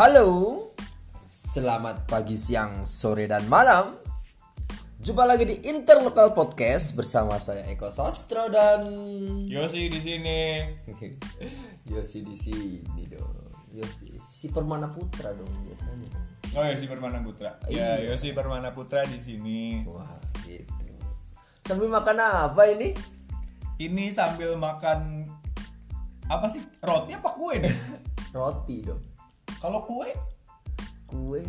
Halo, 0.00 0.72
selamat 1.28 2.08
pagi, 2.08 2.32
siang, 2.32 2.88
sore, 2.88 3.28
dan 3.28 3.44
malam. 3.52 4.00
Jumpa 4.96 5.28
lagi 5.28 5.44
di 5.44 5.60
Interlokal 5.68 6.32
Podcast 6.32 6.96
bersama 6.96 7.36
saya 7.36 7.68
Eko 7.68 7.92
Sastro 7.92 8.48
dan 8.48 8.88
Yosi 9.44 9.92
di 9.92 10.00
sini. 10.00 10.40
Yosi 11.92 12.24
di 12.24 12.32
sini 12.32 13.12
dong. 13.12 13.52
Yosi 13.76 14.16
si 14.16 14.48
Permana 14.48 14.88
Putra 14.88 15.36
dong 15.36 15.52
biasanya. 15.68 16.08
Oh 16.56 16.64
Yosi 16.64 16.88
Permana 16.88 17.20
Putra. 17.20 17.60
Iya. 17.68 18.00
Ya 18.00 18.16
Yosi 18.16 18.32
Permana 18.32 18.72
Putra 18.72 19.04
di 19.04 19.20
sini. 19.20 19.84
Wah, 19.84 20.16
gitu. 20.48 20.96
Sambil 21.68 21.92
makan 21.92 22.48
apa 22.48 22.72
ini? 22.72 22.96
Ini 23.76 24.08
sambil 24.16 24.56
makan 24.56 25.28
apa 26.24 26.48
sih? 26.48 26.64
Roti 26.80 27.12
apa 27.12 27.36
kue 27.36 27.60
nih? 27.60 27.76
Roti 28.40 28.80
dong. 28.80 29.09
Kalau 29.60 29.84
kue 29.84 30.08
Kue 31.04 31.42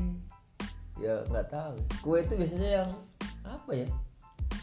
ya 0.99 1.23
nggak 1.31 1.47
tahu. 1.49 1.75
Kue 2.03 2.17
itu 2.21 2.33
biasanya 2.35 2.83
yang 2.83 2.89
apa 3.41 3.71
ya? 3.73 3.87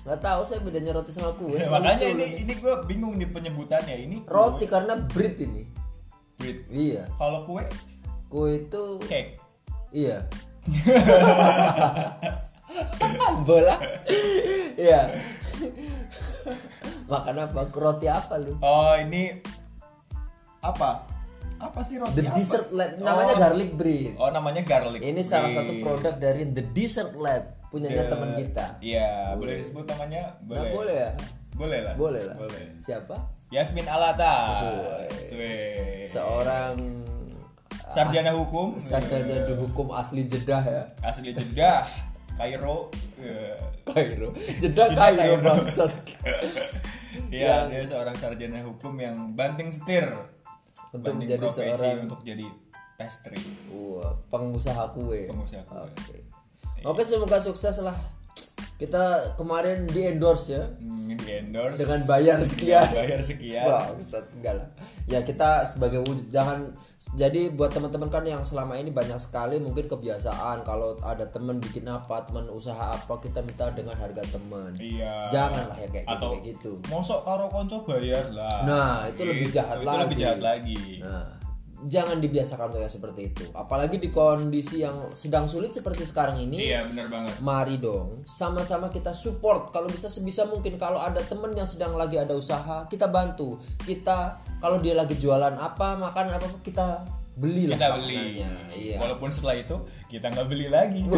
Nggak 0.04 0.20
tahu 0.22 0.40
saya 0.44 0.60
bedanya 0.62 0.92
roti 0.94 1.10
sama 1.10 1.32
kue. 1.34 1.58
makanya 1.72 1.96
Lucu 1.96 2.06
ini 2.12 2.24
loh. 2.24 2.38
ini 2.44 2.52
gue 2.60 2.74
bingung 2.86 3.14
nih 3.16 3.28
penyebutannya. 3.30 3.96
Ini 4.04 4.16
kue. 4.22 4.30
roti 4.30 4.64
karena 4.68 4.94
bread 5.00 5.34
ini. 5.40 5.64
Wait, 6.38 6.62
Iya. 6.70 7.08
Kalau 7.18 7.42
kue 7.48 7.64
Kue 8.28 8.68
itu 8.68 8.82
cake. 9.08 9.40
iya. 9.90 10.28
Bola. 13.48 13.80
Iya. 14.76 15.08
Makan 17.08 17.36
apa? 17.40 17.60
Roti 17.72 18.06
apa 18.06 18.36
lu? 18.36 18.60
Oh 18.60 18.92
ini 19.00 19.40
apa? 20.60 21.08
Apa 21.58 21.80
sih 21.80 21.96
roti? 21.96 22.14
The 22.14 22.24
apa? 22.24 22.34
Dessert 22.34 22.68
Lab 22.70 22.92
namanya 22.96 23.32
Oh. 23.32 23.38
garlic 23.38 23.70
bread. 23.72 24.12
Oh 24.14 24.30
namanya 24.30 24.62
garlic. 24.62 25.00
Ini 25.00 25.20
salah 25.20 25.46
bread. 25.46 25.58
satu 25.58 25.72
produk 25.78 26.14
dari 26.14 26.42
The 26.46 26.64
Dessert 26.66 27.12
Lab 27.14 27.42
punyanya 27.68 28.04
The- 28.04 28.10
teman 28.10 28.30
kita. 28.32 28.66
Iya, 28.78 29.34
boleh 29.34 29.54
disebut 29.56 29.84
namanya? 29.86 30.38
Nah, 30.40 30.46
Boleh. 30.48 30.70
boleh 30.72 30.96
ya? 30.96 31.10
Boleh 31.52 31.78
lah. 31.82 31.94
Boleh 31.94 32.22
lah. 32.24 32.36
Boleh. 32.36 32.62
Siapa? 32.76 33.16
Yasmin 33.48 33.84
Alata. 33.84 34.34
Boleh. 34.62 36.04
Seorang 36.04 36.76
sarjana 37.88 38.30
hukum 38.30 38.76
sarjana 38.78 39.42
di 39.42 39.54
hukum 39.54 39.90
asli 39.90 40.24
Jeddah 40.24 40.60
ya. 40.60 40.82
asli 41.00 41.32
Jeddah 41.32 41.88
Kairo 42.36 42.92
Eh, 43.18 43.56
Kairo. 43.82 44.30
Jeddah 44.62 44.88
Kairo 44.88 45.36
bangsat. 45.40 45.90
Iya, 47.28 47.66
dia 47.66 47.82
seorang 47.82 48.14
sarjana 48.14 48.62
hukum 48.62 48.94
yang 48.94 49.34
banting 49.34 49.68
setir 49.68 50.06
Untuk 50.92 51.14
menjadi 51.16 51.46
seorang- 51.48 52.08
untuk 52.08 52.20
jadi 52.24 52.46
pastry. 52.96 53.38
Wah, 53.70 54.12
pengusaha 54.32 54.90
kue. 54.96 55.28
Pengusaha 55.28 55.62
kue. 55.64 55.78
Oke. 55.84 56.16
Oke, 56.82 57.02
semoga 57.04 57.38
sukses 57.38 57.78
lah. 57.82 57.96
Kita 58.76 59.04
kemarin 59.34 59.84
di 59.84 60.06
endorse 60.06 60.46
ya 60.50 60.64
Hmm, 60.70 61.16
di 61.16 61.32
endorse 61.34 61.76
dengan 61.76 62.00
bayar 62.04 62.38
sekian. 62.42 62.86
bayar 62.90 63.20
sekian. 63.20 63.64
Bangsat 63.64 64.24
enggak 64.32 64.54
lah. 64.54 64.68
Ya 65.04 65.20
kita 65.20 65.64
sebagai 65.64 66.00
wujud 66.00 66.28
jangan 66.28 66.76
jadi 67.14 67.50
buat 67.50 67.70
teman-teman 67.70 68.06
kan 68.06 68.22
yang 68.22 68.42
selama 68.42 68.74
ini 68.74 68.90
banyak 68.90 69.16
sekali 69.16 69.56
mungkin 69.56 69.88
kebiasaan 69.88 70.62
kalau 70.62 70.94
ada 71.00 71.26
teman 71.26 71.58
bikin 71.58 71.86
apa, 71.86 72.22
teman 72.22 72.46
usaha 72.48 72.92
apa 72.92 73.18
kita 73.18 73.40
minta 73.40 73.66
dengan 73.70 73.94
harga 73.94 74.22
teman. 74.28 74.74
Iya. 74.74 75.30
Janganlah 75.30 75.76
ya 75.76 75.88
kayak 75.88 76.04
gitu 76.04 76.14
Atau 76.14 76.30
kayak 76.30 76.44
gitu. 76.46 76.72
mosok 76.86 77.20
karo 77.22 77.44
konco 77.48 77.76
bayar 77.82 78.30
lah. 78.30 78.58
Nah, 78.62 78.92
itu 79.08 79.22
lebih 79.22 79.48
jahat 79.48 79.76
itu 79.76 79.86
lagi. 79.86 80.02
lebih 80.04 80.16
jahat 80.18 80.40
lagi. 80.40 80.80
Nah, 81.00 81.26
jangan 81.86 82.18
dibiasakan 82.18 82.74
untuk 82.74 82.82
yang 82.82 82.90
seperti 82.90 83.30
itu. 83.30 83.44
Apalagi 83.54 84.02
di 84.02 84.10
kondisi 84.10 84.82
yang 84.82 85.14
sedang 85.14 85.46
sulit 85.46 85.70
seperti 85.70 86.02
sekarang 86.02 86.42
ini. 86.42 86.74
Iya, 86.74 86.90
benar 86.90 87.06
banget. 87.06 87.34
Mari 87.38 87.78
dong, 87.78 88.26
sama-sama 88.26 88.90
kita 88.90 89.14
support. 89.14 89.70
Kalau 89.70 89.86
bisa 89.86 90.10
sebisa 90.10 90.42
mungkin 90.50 90.74
kalau 90.74 90.98
ada 90.98 91.22
temen 91.22 91.54
yang 91.54 91.68
sedang 91.70 91.94
lagi 91.94 92.18
ada 92.18 92.34
usaha, 92.34 92.82
kita 92.90 93.06
bantu. 93.06 93.62
Kita 93.86 94.42
kalau 94.58 94.82
dia 94.82 94.98
lagi 94.98 95.14
jualan 95.14 95.54
apa, 95.54 95.94
makan 95.94 96.34
apa, 96.34 96.48
kita 96.66 97.06
belilah. 97.38 97.78
Kita 97.78 97.94
beli. 97.94 98.42
Iya. 98.74 98.98
Walaupun 98.98 99.30
setelah 99.30 99.62
itu 99.62 99.76
kita 100.10 100.34
nggak 100.34 100.46
beli 100.50 100.66
lagi. 100.66 101.06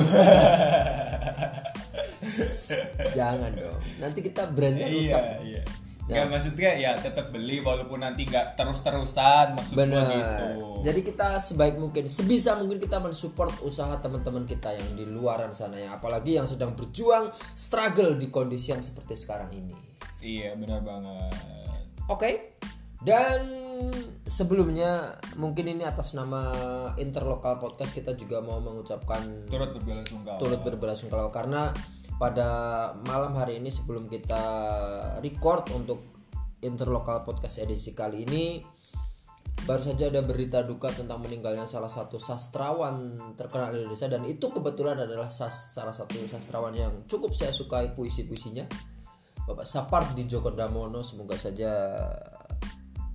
Jangan 3.17 3.51
dong. 3.57 3.81
Nanti 3.97 4.21
kita 4.21 4.45
brandnya 4.53 4.93
rusak. 4.93 5.41
iya, 5.41 5.61
iya. 5.61 5.63
Nggak, 6.11 6.27
maksudnya 6.31 6.71
ya 6.75 6.91
tetap 6.99 7.31
beli 7.31 7.63
walaupun 7.63 8.03
nanti 8.03 8.27
nggak 8.27 8.59
terus-terusan 8.59 9.55
maksud 9.55 9.75
gua 9.75 9.81
Benar. 9.87 10.11
gitu. 10.11 10.47
Jadi 10.81 11.01
kita 11.07 11.29
sebaik 11.39 11.77
mungkin, 11.77 12.09
sebisa 12.11 12.57
mungkin 12.59 12.83
kita 12.83 12.99
mensupport 12.99 13.53
usaha 13.63 13.95
teman-teman 14.01 14.49
kita 14.49 14.75
yang 14.75 14.89
di 14.99 15.05
luaran 15.07 15.53
sana 15.55 15.77
ya, 15.79 15.95
apalagi 15.95 16.41
yang 16.41 16.49
sedang 16.49 16.75
berjuang, 16.75 17.31
struggle 17.55 18.17
di 18.19 18.33
kondisi 18.33 18.73
yang 18.75 18.83
seperti 18.83 19.15
sekarang 19.15 19.53
ini. 19.55 19.77
Iya, 20.21 20.57
benar 20.57 20.85
banget. 20.85 21.33
Oke. 22.11 22.59
Dan 23.01 23.41
sebelumnya 24.29 25.17
mungkin 25.41 25.73
ini 25.73 25.89
atas 25.89 26.13
nama 26.13 26.53
Interlokal 27.01 27.57
Podcast 27.57 27.97
kita 27.97 28.13
juga 28.13 28.45
mau 28.45 28.61
mengucapkan 28.61 29.49
Turut 29.49 29.73
berbelasungkawa. 29.73 30.37
turut 30.37 30.61
berbelasungkawa 30.61 31.33
karena 31.33 31.73
pada 32.21 32.49
malam 33.09 33.33
hari 33.33 33.57
ini 33.65 33.73
sebelum 33.73 34.05
kita 34.05 34.45
record 35.25 35.73
untuk 35.73 36.05
Interlokal 36.61 37.25
Podcast 37.25 37.65
edisi 37.65 37.97
kali 37.97 38.29
ini 38.29 38.61
baru 39.65 39.81
saja 39.81 40.13
ada 40.13 40.21
berita 40.21 40.61
duka 40.61 40.93
tentang 40.93 41.25
meninggalnya 41.25 41.65
salah 41.65 41.89
satu 41.89 42.21
sastrawan 42.21 43.17
terkenal 43.41 43.73
di 43.73 43.85
Indonesia. 43.85 44.13
Dan 44.13 44.29
itu 44.29 44.53
kebetulan 44.53 45.01
adalah 45.01 45.33
sas- 45.33 45.73
salah 45.73 45.97
satu 45.97 46.21
sastrawan 46.29 46.77
yang 46.77 46.93
cukup 47.09 47.33
saya 47.33 47.57
sukai 47.57 47.97
puisi-puisinya. 47.97 48.69
Bapak 49.49 49.65
Sapardi 49.65 50.29
Djoko 50.29 50.53
Damono 50.53 51.01
semoga 51.01 51.41
saja 51.41 51.97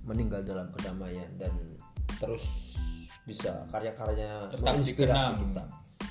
meninggal 0.02 0.42
dalam 0.42 0.66
kedamaian 0.74 1.30
dan 1.38 1.54
terus 2.18 2.74
bisa 3.26 3.66
karya-karyanya 3.70 4.54
menginspirasi 4.58 5.32
kita. 5.38 5.64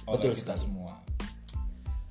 betul 0.07 0.31
kita 0.31 0.55
sekali. 0.55 0.59
semua. 0.63 1.04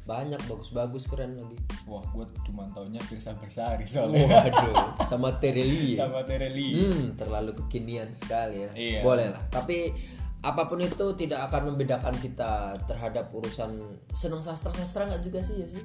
Banyak 0.05 0.37
bagus-bagus 0.45 1.09
keren 1.09 1.33
lagi 1.35 1.57
Wah, 1.85 2.05
gue 2.07 2.25
cuma 2.45 2.69
taunya 2.71 3.01
Firsa 3.01 3.33
Bersari 3.35 3.85
soalnya. 3.85 4.25
waduh 4.25 4.93
sama 5.11 5.33
Tereli 5.37 5.97
ya 5.97 6.05
Sama 6.05 6.21
Tereli. 6.23 6.69
hmm 6.75 7.17
terlalu 7.17 7.57
kekinian 7.57 8.13
sekali 8.13 8.63
ya 8.63 8.71
Iya. 8.73 9.01
boleh 9.01 9.33
lah 9.33 9.43
tapi 9.49 9.97
apa 10.39 10.65
pun 10.65 10.77
itu 10.79 11.07
tidak 11.15 11.49
akan 11.49 11.73
membedakan 11.73 12.13
kita 12.17 12.77
terhadap 12.85 13.33
urusan 13.33 13.81
senang 14.11 14.41
sastra-sastra 14.41 15.09
nggak 15.09 15.23
juga 15.23 15.41
sih 15.41 15.57
ya 15.57 15.69
sih 15.71 15.85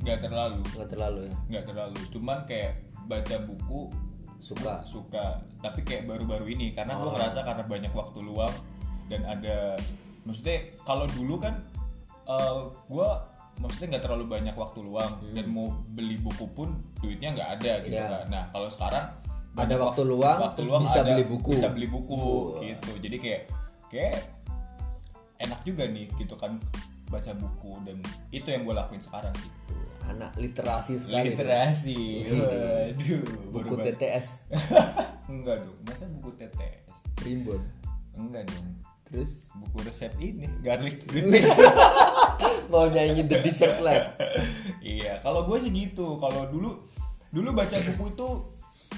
Nggak 0.00 0.20
terlalu, 0.22 0.60
nggak 0.70 0.88
terlalu 0.88 1.20
ya 1.24 1.34
nggak 1.48 1.64
terlalu. 1.66 1.98
Cuman 2.08 2.38
kayak 2.44 2.76
baca 3.04 3.36
buku 3.40 3.88
suka 4.36 4.84
suka 4.84 5.40
tapi 5.58 5.80
kayak 5.80 6.04
baru-baru 6.04 6.44
ini 6.46 6.70
karena 6.70 6.94
Oh. 6.94 7.08
gue 7.08 7.16
ngerasa 7.16 7.40
karena 7.42 7.64
banyak 7.64 7.90
waktu 7.90 8.18
luang 8.20 8.52
dan 9.08 9.24
ada 9.24 9.74
maksudnya 10.22 10.56
kalau 10.84 11.08
dulu 11.10 11.40
kan 11.40 11.56
eh 12.26 12.56
gue 12.86 13.08
maksudnya 13.56 13.86
nggak 13.92 14.02
terlalu 14.02 14.24
banyak 14.28 14.54
waktu 14.54 14.78
luang 14.80 15.12
dan 15.30 15.46
mau 15.46 15.66
beli 15.88 16.16
buku 16.16 16.46
pun 16.50 16.68
duitnya 16.96 17.30
nggak 17.32 17.50
ada 17.54 17.72
gitu 17.80 17.92
Hmm. 17.92 18.02
Iya. 18.02 18.10
kan 18.10 18.26
nah 18.28 18.44
kalau 18.50 18.68
sekarang 18.68 19.06
Ada 19.54 19.78
waktu 19.78 20.02
wak- 20.02 20.10
luang, 20.10 20.38
terus 20.52 20.70
bisa 20.82 21.00
beli 21.04 21.24
buku. 21.24 21.50
bisa 21.52 21.68
beli 21.68 21.86
buku 21.86 22.18
gitu 22.60 22.90
jadi 22.98 23.16
kayak 23.16 23.42
kayak 23.86 24.18
enak 25.36 25.60
juga 25.62 25.86
nih 25.86 26.10
gitu 26.12 26.34
kan 26.34 26.58
baca 27.06 27.30
buku 27.32 27.78
dan 27.84 28.02
itu 28.32 28.48
yang 28.48 28.62
gue 28.62 28.72
lakuin 28.72 28.98
sekarang 28.98 29.30
sih 29.36 29.50
Tuh, 29.64 29.86
anak 30.08 30.34
literasi 30.34 30.98
sekali 30.98 31.30
literasi 31.30 31.98
waduh 32.26 33.70
buku. 33.70 33.74
TTS 33.80 34.26
Enggak 35.30 35.56
dong, 35.60 35.78
masa 35.84 36.04
buku 36.10 36.34
TTS? 36.34 37.14
Primbon 37.14 37.62
Enggak 38.12 38.44
dong. 38.46 38.66
Terus 39.14 39.54
Buku 39.54 39.86
resep 39.86 40.10
ini, 40.18 40.50
garlic 40.58 41.06
bread. 41.06 41.30
mau 42.72 42.90
nyanyi 42.90 43.22
The 43.24 43.38
Dessert 43.38 43.78
Lab 43.78 44.18
iya, 44.82 45.22
kalau 45.22 45.46
gue 45.46 45.56
sih 45.56 45.70
gitu. 45.70 46.18
Kalau 46.18 46.50
dulu 46.50 46.82
dulu 47.30 47.48
baca 47.54 47.78
buku 47.78 48.04
itu 48.10 48.28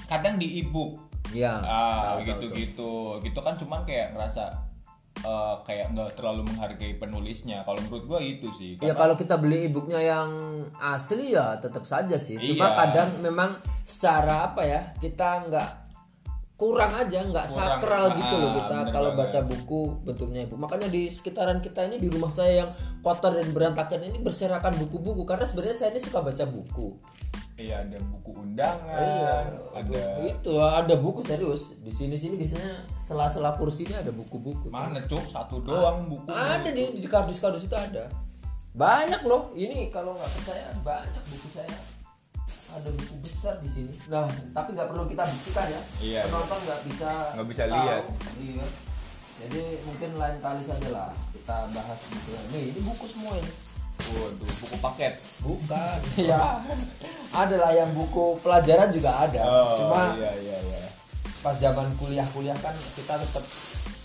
kadang 0.05 0.35
di 0.35 0.59
e-book. 0.59 0.97
ya 1.29 1.61
Ah, 1.61 2.17
gitu-gitu. 2.19 3.21
Gitu 3.21 3.39
kan 3.39 3.53
cuman 3.55 3.85
kayak 3.85 4.17
ngerasa 4.17 4.49
eh, 5.17 5.55
kayak 5.63 5.93
nggak 5.93 6.09
terlalu 6.15 6.45
menghargai 6.45 6.97
penulisnya. 6.97 7.61
Kalau 7.61 7.77
menurut 7.81 8.03
gue 8.07 8.19
itu 8.35 8.47
sih. 8.51 8.71
Ya 8.81 8.93
kalau 8.93 9.13
kita 9.13 9.37
beli 9.37 9.69
e-booknya 9.69 10.01
yang 10.01 10.29
asli 10.75 11.37
ya 11.37 11.61
tetap 11.61 11.85
saja 11.85 12.17
sih. 12.17 12.35
Cuma 12.37 12.67
Iya. 12.67 12.75
kadang 12.75 13.09
memang 13.21 13.49
secara 13.83 14.49
apa 14.49 14.65
ya 14.65 14.81
kita 14.97 15.45
nggak 15.47 15.69
kurang 16.57 16.89
aja 16.89 17.21
nggak 17.21 17.45
Kurang. 17.45 17.77
sakral 17.77 18.05
gitu 18.17 18.35
loh 18.41 18.49
Ah, 18.49 18.55
kita 18.57 18.77
kalau 18.89 19.11
baca 19.13 19.39
buku 19.45 19.81
bentuknya 20.01 20.41
ibu 20.49 20.57
makanya 20.57 20.89
di 20.89 21.05
sekitaran 21.05 21.61
kita 21.61 21.85
ini 21.85 22.01
di 22.01 22.09
rumah 22.09 22.33
saya 22.33 22.65
yang 22.65 22.69
kotor 23.05 23.37
dan 23.37 23.53
berantakan 23.53 24.01
ini 24.09 24.17
berserakan 24.17 24.73
buku-buku. 24.81 25.21
Karena 25.21 25.45
sebenarnya 25.45 25.77
saya 25.77 25.89
ini 25.93 26.01
suka 26.01 26.25
baca 26.25 26.43
buku. 26.49 26.97
Iya 27.57 27.81
ada 27.81 27.97
buku 27.97 28.29
undangan 28.37 29.01
iya 29.01 29.49
ada 29.73 30.01
itu 30.25 30.53
ada 30.57 30.93
buku 30.97 31.21
serius. 31.21 31.77
Di 31.81 31.93
sini 31.93 32.17
sini 32.17 32.37
biasanya 32.37 32.85
sela-sela 32.97 33.53
kursinya 33.57 34.01
ada 34.01 34.09
buku-buku. 34.09 34.73
Mana 34.73 35.01
cuk? 35.05 35.25
Satu 35.29 35.61
doang 35.61 36.09
buku. 36.09 36.25
ada 36.33 36.69
di 36.73 36.97
di 36.97 37.05
kardus-kardus 37.09 37.69
itu 37.69 37.77
ada. 37.77 38.09
Banyak 38.77 39.25
loh. 39.25 39.53
Ini 39.53 39.89
kalau 39.93 40.13
nggak 40.17 40.31
percaya 40.41 40.69
banyak 40.85 41.23
buku 41.29 41.49
saya 41.53 41.96
ada 42.67 42.89
buku 42.91 43.15
besar 43.21 43.55
di 43.59 43.69
sini. 43.69 43.93
Nah 44.07 44.27
tapi 44.51 44.75
nggak 44.75 44.89
perlu 44.89 45.05
kita 45.05 45.23
buktikan 45.23 45.67
ya. 45.67 45.81
Iya, 45.97 46.21
penonton 46.27 46.59
nggak 46.61 46.81
bisa 46.85 47.09
Nggak 47.33 47.47
bisa 47.47 47.63
tahu. 47.63 47.75
lihat. 47.75 48.03
iya. 48.37 48.67
Jadi 49.37 49.61
mungkin 49.85 50.09
lain 50.17 50.37
kali 50.41 50.61
saja 50.65 50.87
lah 50.89 51.09
kita 51.29 51.57
bahas 51.71 51.99
buku 52.09 52.29
nih 52.51 52.63
ini. 52.73 52.79
Buku 52.81 53.05
semua 53.05 53.33
ini. 53.37 53.51
Waduh 53.97 54.51
buku 54.61 54.75
paket. 54.77 55.13
Bukan. 55.41 55.99
Ya 56.29 56.61
ada 57.27 57.55
lah 57.59 57.71
yang 57.71 57.91
buku 57.91 58.39
pelajaran 58.39 58.89
juga 58.89 59.11
ada. 59.15 59.41
Oh 59.43 59.83
cuma 59.83 60.15
iya 60.15 60.31
iya 60.37 60.57
iya. 60.57 60.79
pas 61.37 61.53
zaman 61.55 61.85
kuliah-kuliah 61.95 62.55
kan 62.59 62.73
kita 62.95 63.13
tetap 63.15 63.43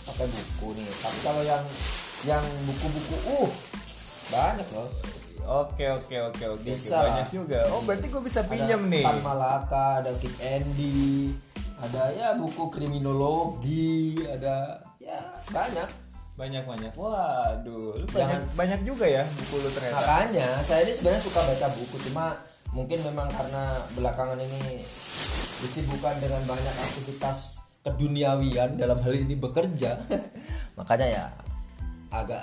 pakai 0.05 0.27
buku 0.27 0.67
nih. 0.75 0.87
Tapi 0.87 1.19
kalau 1.19 1.41
yang 1.41 1.63
yang 2.23 2.43
buku-buku 2.63 3.15
uh 3.27 3.51
banyak 4.31 4.67
loh 4.71 4.87
Oke 5.43 5.85
oke 5.87 6.15
oke 6.31 6.43
oke 6.55 6.63
Bisa 6.63 7.03
banyak 7.03 7.27
juga. 7.29 7.67
Oh 7.71 7.83
berarti 7.83 8.07
gue 8.07 8.21
bisa 8.23 8.41
pinjam 8.47 8.79
ada 8.87 8.91
nih. 8.91 9.03
Tan 9.05 9.19
Malaka 9.19 9.85
ada 9.99 10.11
Kid 10.17 10.35
Andy 10.39 11.33
ada 11.83 12.03
ya 12.15 12.31
buku 12.39 12.71
kriminologi 12.71 14.15
ada 14.23 14.79
ya 14.97 15.19
banyak 15.51 15.89
Banyak 16.33 16.65
banyak. 16.65 16.91
Waduh, 16.97 17.93
lu 17.93 18.05
banyak 18.09 18.41
Jangan- 18.41 18.49
banyak 18.57 18.79
juga 18.89 19.05
ya 19.05 19.21
buku 19.21 19.55
lu 19.61 19.69
ternyata. 19.69 20.01
makanya 20.01 20.47
saya 20.65 20.81
ini 20.81 20.93
sebenarnya 20.95 21.21
suka 21.21 21.39
baca 21.45 21.67
buku 21.77 21.95
cuma 22.09 22.25
mungkin 22.73 22.99
memang 23.05 23.29
karena 23.29 23.63
belakangan 23.93 24.41
ini 24.41 24.81
disibukkan 25.61 26.17
dengan 26.17 26.41
banyak 26.49 26.73
aktivitas 26.73 27.61
keduniawian 27.85 28.81
dalam 28.81 28.97
hal 28.97 29.13
ini 29.13 29.37
bekerja 29.37 30.01
makanya 30.79 31.05
ya 31.05 31.25
agak 32.09 32.41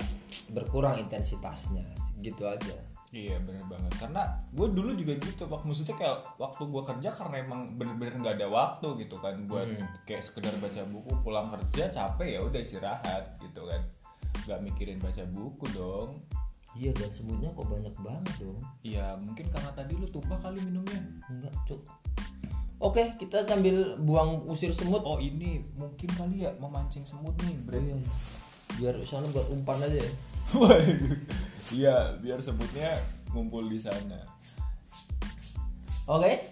berkurang 0.55 0.95
intensitasnya 0.95 1.83
gitu 2.23 2.47
aja 2.47 2.77
Iya 3.11 3.43
bener 3.43 3.67
banget. 3.67 3.91
Karena 3.99 4.23
gue 4.55 4.69
dulu 4.71 4.95
juga 4.95 5.19
gitu 5.19 5.43
waktu 5.51 5.67
maksudnya 5.67 5.97
kayak 5.99 6.19
waktu 6.39 6.63
gue 6.63 6.83
kerja 6.87 7.09
karena 7.11 7.37
emang 7.43 7.61
bener-bener 7.75 8.15
nggak 8.23 8.35
ada 8.39 8.47
waktu 8.47 8.87
gitu 9.03 9.19
kan 9.19 9.35
buat 9.51 9.67
kayak 10.07 10.23
sekedar 10.23 10.55
baca 10.63 10.87
buku 10.87 11.13
pulang 11.27 11.51
kerja 11.51 11.91
capek 11.91 12.39
ya 12.39 12.41
udah 12.47 12.61
istirahat 12.63 13.35
gitu 13.43 13.67
kan. 13.67 13.83
Nggak 14.47 14.61
mikirin 14.63 14.99
baca 15.03 15.27
buku 15.27 15.67
dong. 15.75 16.23
Iya 16.79 16.95
dan 16.95 17.11
semutnya 17.11 17.51
kok 17.51 17.67
banyak 17.67 17.95
banget 17.99 18.35
dong. 18.39 18.63
Iya 18.87 19.19
mungkin 19.19 19.47
karena 19.51 19.71
tadi 19.75 19.93
lu 19.99 20.07
tumpah 20.07 20.39
kali 20.39 20.63
minumnya. 20.63 21.03
Enggak 21.27 21.55
cuk. 21.67 21.83
Oke 22.79 23.19
kita 23.19 23.43
sambil 23.43 23.99
buang 23.99 24.47
usir 24.47 24.71
semut. 24.71 25.03
Oh 25.03 25.19
ini 25.19 25.67
mungkin 25.75 26.07
kali 26.15 26.47
ya 26.47 26.55
memancing 26.63 27.03
semut 27.03 27.35
nih 27.43 27.59
bre. 27.67 27.83
Iya. 27.83 27.99
biar 28.79 28.95
sana 29.03 29.27
buat 29.35 29.51
umpan 29.51 29.83
aja 29.83 29.99
ya. 29.99 30.11
Waduh 30.63 31.51
Iya 31.71 32.19
biar 32.19 32.43
semutnya 32.43 32.99
ngumpul 33.31 33.71
di 33.71 33.79
sana 33.79 34.31
Oke. 36.11 36.43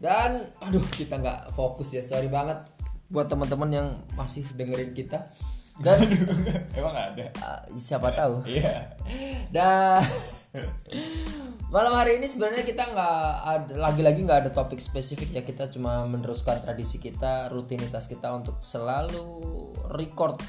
Dan 0.00 0.46
aduh 0.62 0.86
kita 0.94 1.18
nggak 1.18 1.50
fokus 1.50 1.98
ya. 1.98 2.02
Sorry 2.06 2.30
banget 2.30 2.62
buat 3.10 3.26
teman-teman 3.26 3.70
yang 3.74 3.88
masih 4.14 4.46
dengerin 4.54 4.94
kita. 4.94 5.34
Dan 5.80 6.06
Emang 6.78 6.94
ada? 6.94 7.26
uh, 7.42 7.60
siapa 7.74 8.14
tahu. 8.14 8.44
Iya 8.54 8.94
Dan 9.50 10.04
malam 11.70 11.94
hari 11.94 12.18
ini 12.18 12.26
sebenarnya 12.26 12.66
kita 12.66 12.90
nggak 12.90 13.22
ada 13.46 13.74
lagi-lagi 13.78 14.26
nggak 14.26 14.40
ada 14.46 14.50
topik 14.50 14.82
spesifik 14.82 15.30
ya 15.30 15.42
kita 15.46 15.70
cuma 15.70 16.02
meneruskan 16.10 16.58
tradisi 16.58 16.98
kita 16.98 17.46
rutinitas 17.54 18.10
kita 18.10 18.34
untuk 18.34 18.58
selalu 18.58 19.46
record 19.94 20.42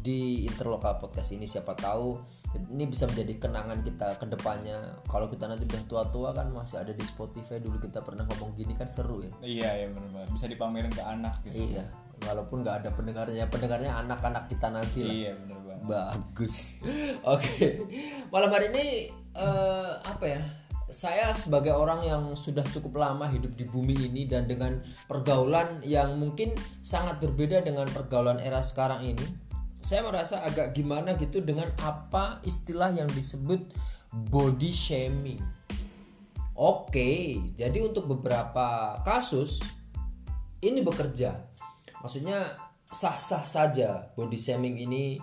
di 0.00 0.48
interlokal 0.48 0.96
podcast 0.96 1.36
ini 1.36 1.44
siapa 1.44 1.76
tahu 1.76 2.16
ini 2.56 2.88
bisa 2.88 3.04
menjadi 3.04 3.34
kenangan 3.36 3.84
kita 3.84 4.16
ke 4.16 4.24
depannya. 4.24 4.96
Kalau 5.04 5.28
kita 5.28 5.44
nanti 5.44 5.68
udah 5.68 5.84
tua-tua 5.84 6.32
kan 6.32 6.48
masih 6.48 6.80
ada 6.80 6.96
di 6.96 7.04
Spotify 7.04 7.60
dulu 7.60 7.76
kita 7.76 8.00
pernah 8.00 8.24
ngomong 8.24 8.56
gini 8.56 8.72
kan 8.72 8.88
seru 8.88 9.20
ya. 9.20 9.32
Iya 9.44 9.70
iya 9.84 9.86
bener 9.92 10.08
banget. 10.16 10.28
Bisa 10.32 10.46
dipamerin 10.48 10.92
ke 10.92 11.02
anak 11.04 11.34
gitu. 11.44 11.54
Iya 11.54 11.84
walaupun 12.24 12.64
nggak 12.64 12.76
ada 12.84 12.90
pendengarnya. 12.96 13.44
Pendengarnya 13.52 13.92
anak-anak 14.00 14.48
kita 14.48 14.72
nanti 14.72 15.00
lah. 15.04 15.12
Iya 15.12 15.32
bener 15.44 15.58
banget. 15.60 15.84
Bagus. 15.84 16.54
Oke. 17.36 17.66
Malam 18.32 18.50
hari 18.50 18.66
ini 18.72 18.86
eh, 19.36 19.92
apa 20.00 20.24
ya? 20.24 20.42
Saya 20.88 21.36
sebagai 21.36 21.76
orang 21.76 22.00
yang 22.00 22.32
sudah 22.32 22.64
cukup 22.64 22.96
lama 22.96 23.28
hidup 23.28 23.52
di 23.60 23.68
bumi 23.68 24.08
ini 24.08 24.24
dan 24.24 24.48
dengan 24.48 24.80
pergaulan 25.04 25.84
yang 25.84 26.16
mungkin 26.16 26.56
sangat 26.80 27.20
berbeda 27.20 27.60
dengan 27.60 27.84
pergaulan 27.92 28.40
era 28.40 28.64
sekarang 28.64 29.04
ini 29.04 29.47
saya 29.88 30.04
merasa 30.04 30.44
agak 30.44 30.76
gimana 30.76 31.16
gitu 31.16 31.40
dengan 31.40 31.72
apa 31.80 32.44
istilah 32.44 32.92
yang 32.92 33.08
disebut 33.08 33.72
body 34.28 34.68
shaming 34.68 35.40
Oke, 36.58 37.38
jadi 37.54 37.78
untuk 37.86 38.10
beberapa 38.10 38.98
kasus 39.06 39.62
ini 40.58 40.82
bekerja. 40.82 41.38
Maksudnya 42.02 42.58
sah-sah 42.82 43.46
saja 43.46 44.10
body 44.18 44.34
shaming 44.34 44.74
ini 44.74 45.22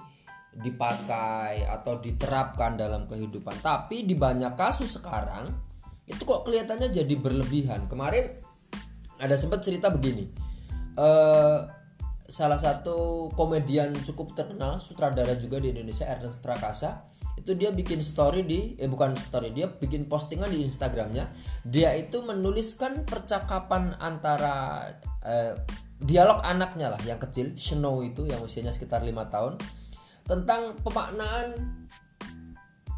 dipakai 0.56 1.68
atau 1.68 2.00
diterapkan 2.00 2.80
dalam 2.80 3.04
kehidupan. 3.04 3.60
Tapi 3.60 4.08
di 4.08 4.16
banyak 4.16 4.56
kasus 4.56 4.96
sekarang 4.96 5.52
itu 6.08 6.24
kok 6.24 6.48
kelihatannya 6.48 6.88
jadi 6.96 7.16
berlebihan. 7.20 7.92
Kemarin 7.92 8.40
ada 9.20 9.36
sempat 9.36 9.60
cerita 9.60 9.92
begini. 9.92 10.32
Eh 10.96 11.60
salah 12.26 12.58
satu 12.58 13.30
komedian 13.38 13.94
cukup 14.02 14.34
terkenal 14.34 14.82
sutradara 14.82 15.38
juga 15.38 15.62
di 15.62 15.74
Indonesia 15.74 16.10
Ernest 16.10 16.42
Prakasa. 16.42 17.06
Itu 17.36 17.54
dia 17.54 17.70
bikin 17.70 18.00
story 18.00 18.48
di 18.48 18.60
eh 18.80 18.88
bukan 18.88 19.14
story 19.20 19.52
dia 19.52 19.68
bikin 19.70 20.08
postingan 20.10 20.50
di 20.50 20.66
Instagramnya. 20.66 21.30
Dia 21.68 21.94
itu 21.94 22.24
menuliskan 22.24 23.04
percakapan 23.06 23.94
antara 24.00 24.88
eh, 25.22 25.54
dialog 26.02 26.42
anaknya 26.42 26.92
lah 26.96 27.02
yang 27.04 27.20
kecil 27.22 27.56
Snow 27.56 28.04
itu 28.04 28.28
yang 28.28 28.44
usianya 28.44 28.72
sekitar 28.76 29.04
lima 29.04 29.28
tahun 29.32 29.60
tentang 30.26 30.82
pemaknaan 30.82 31.54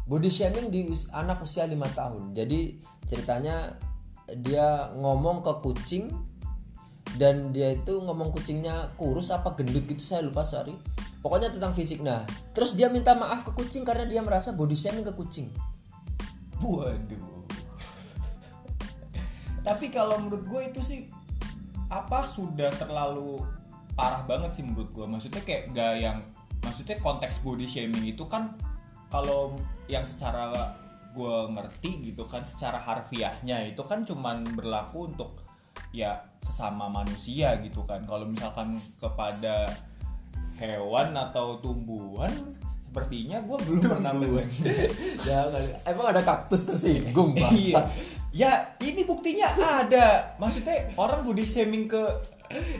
body 0.08 0.30
shaming 0.32 0.72
di 0.72 0.88
us- 0.88 1.12
anak 1.12 1.44
usia 1.44 1.68
lima 1.68 1.86
tahun. 1.92 2.32
Jadi 2.32 2.80
ceritanya 3.04 3.76
dia 4.40 4.92
ngomong 4.96 5.44
ke 5.44 5.52
kucing 5.60 6.08
dan 7.16 7.54
dia 7.56 7.72
itu 7.72 8.02
ngomong 8.04 8.34
kucingnya 8.36 8.92
kurus 9.00 9.32
apa 9.32 9.56
gendut 9.56 9.88
gitu 9.88 10.04
saya 10.04 10.20
lupa 10.26 10.44
sorry 10.44 10.76
pokoknya 11.24 11.54
tentang 11.54 11.72
fisik 11.72 12.04
nah 12.04 12.26
terus 12.52 12.76
dia 12.76 12.92
minta 12.92 13.16
maaf 13.16 13.48
ke 13.48 13.52
kucing 13.56 13.86
karena 13.86 14.04
dia 14.04 14.20
merasa 14.20 14.52
body 14.52 14.76
shaming 14.76 15.06
ke 15.06 15.14
kucing 15.16 15.48
Waduh. 16.58 17.46
Tapi 19.62 19.86
kalau 19.94 20.18
menurut 20.18 20.44
gue 20.48 20.62
itu 20.74 20.80
sih 20.82 21.00
apa 21.88 22.26
sudah 22.26 22.72
terlalu 22.74 23.38
parah 23.94 24.26
banget 24.26 24.58
sih 24.58 24.64
menurut 24.66 24.90
gue. 24.90 25.06
Maksudnya 25.06 25.42
kayak 25.46 25.70
gak 25.74 25.94
yang 26.02 26.18
maksudnya 26.66 26.98
konteks 26.98 27.46
body 27.46 27.66
shaming 27.68 28.02
itu 28.02 28.26
kan 28.26 28.58
kalau 29.08 29.54
yang 29.86 30.02
secara 30.02 30.74
gue 31.14 31.36
ngerti 31.54 32.12
gitu 32.12 32.28
kan 32.28 32.44
secara 32.44 32.78
harfiahnya 32.78 33.72
itu 33.72 33.80
kan 33.86 34.04
cuman 34.04 34.44
berlaku 34.54 35.08
untuk 35.08 35.40
ya 35.90 36.18
sesama 36.40 36.86
manusia 36.86 37.56
gitu 37.60 37.82
kan. 37.84 38.02
Kalau 38.04 38.24
misalkan 38.24 38.76
kepada 38.96 39.68
hewan 40.58 41.14
atau 41.14 41.58
tumbuhan 41.58 42.30
sepertinya 42.82 43.38
gue 43.44 43.56
belum 43.68 43.80
pernah 43.84 44.10
mendengar 44.10 44.48
Jangan. 45.28 45.62
emang 45.84 46.06
ada 46.10 46.22
kaktus 46.24 46.64
tersinggung 46.64 47.36
Iya. 47.36 47.44
bangsa 47.44 47.80
Ya, 48.28 48.60
ini 48.84 49.08
buktinya 49.08 49.48
ada. 49.56 50.36
Maksudnya 50.36 50.92
orang 51.00 51.24
body 51.24 51.42
shaming 51.42 51.88
ke 51.88 52.00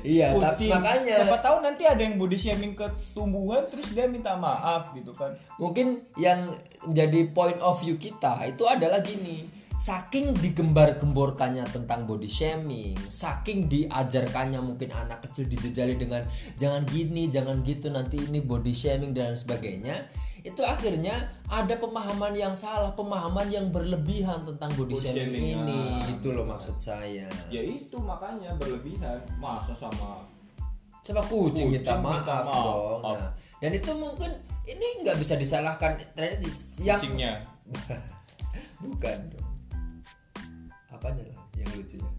iya 0.01 0.33
tapi 0.33 0.65
kucing. 0.65 0.73
makanya 0.73 1.17
Siapa 1.25 1.41
tahu 1.41 1.57
nanti 1.61 1.85
ada 1.85 2.01
yang 2.01 2.17
body 2.17 2.37
shaming 2.37 2.73
ke 2.73 2.85
tumbuhan 3.13 3.65
terus 3.69 3.93
dia 3.93 4.09
minta 4.09 4.33
maaf 4.33 4.93
gitu 4.93 5.13
kan. 5.13 5.29
mungkin 5.57 6.01
yang 6.17 6.41
menjadi 6.85 7.29
point 7.33 7.61
of 7.61 7.77
view 7.79 8.01
kita 8.01 8.49
itu 8.49 8.65
adalah 8.65 9.01
gini 9.01 9.45
saking 9.79 10.35
digembar-gemborkannya 10.43 11.63
tentang 11.71 12.03
body 12.03 12.27
shaming 12.27 12.99
saking 13.07 13.71
diajarkannya 13.71 14.59
mungkin 14.59 14.91
anak 14.91 15.23
kecil 15.31 15.47
dijejali 15.47 15.95
dengan 15.95 16.27
jangan 16.59 16.83
gini 16.91 17.31
jangan 17.31 17.63
gitu 17.63 17.87
nanti 17.87 18.19
ini 18.19 18.43
body 18.43 18.75
shaming 18.75 19.15
dan 19.15 19.39
sebagainya 19.39 20.11
itu 20.43 20.63
akhirnya 20.63 21.31
ada 21.51 21.75
pemahaman 21.79 22.35
yang 22.35 22.55
salah 22.55 22.95
pemahaman 22.95 23.51
yang 23.51 23.71
berlebihan 23.75 24.47
tentang 24.47 24.71
body, 24.75 24.95
Body 24.95 25.05
shaming, 25.05 25.31
shaming, 25.31 25.47
ini 25.67 25.83
ah, 25.95 26.07
gitu 26.15 26.29
loh 26.31 26.45
maksud 26.47 26.77
saya 26.79 27.27
Ya 27.51 27.63
itu 27.63 27.97
makanya 27.99 28.55
berlebihan. 28.55 29.19
Masa 29.37 29.75
sama 29.75 30.23
Coba 31.03 31.25
kucing 31.25 31.73
minta 31.73 31.97
Kucing 31.97 32.05
maaf, 32.05 32.21
minta 32.21 32.37
maaf. 32.45 32.65
dong. 32.69 33.01
Nah, 33.01 33.31
dan 33.65 33.71
itu 33.73 33.91
mungkin 33.97 34.31
ini 34.69 34.87
nggak 35.01 35.17
bisa 35.17 35.35
disalahkan 35.41 35.97
ternyata 36.13 36.37
di- 36.45 36.85
yang 36.85 37.01
kucingnya. 37.01 37.33
bukan 38.85 39.19
dong. 39.33 39.48
Apanya 40.99 41.23
lah 41.31 41.39
yang 41.55 41.71
lucu? 41.79 41.95
lucunya? 41.95 42.11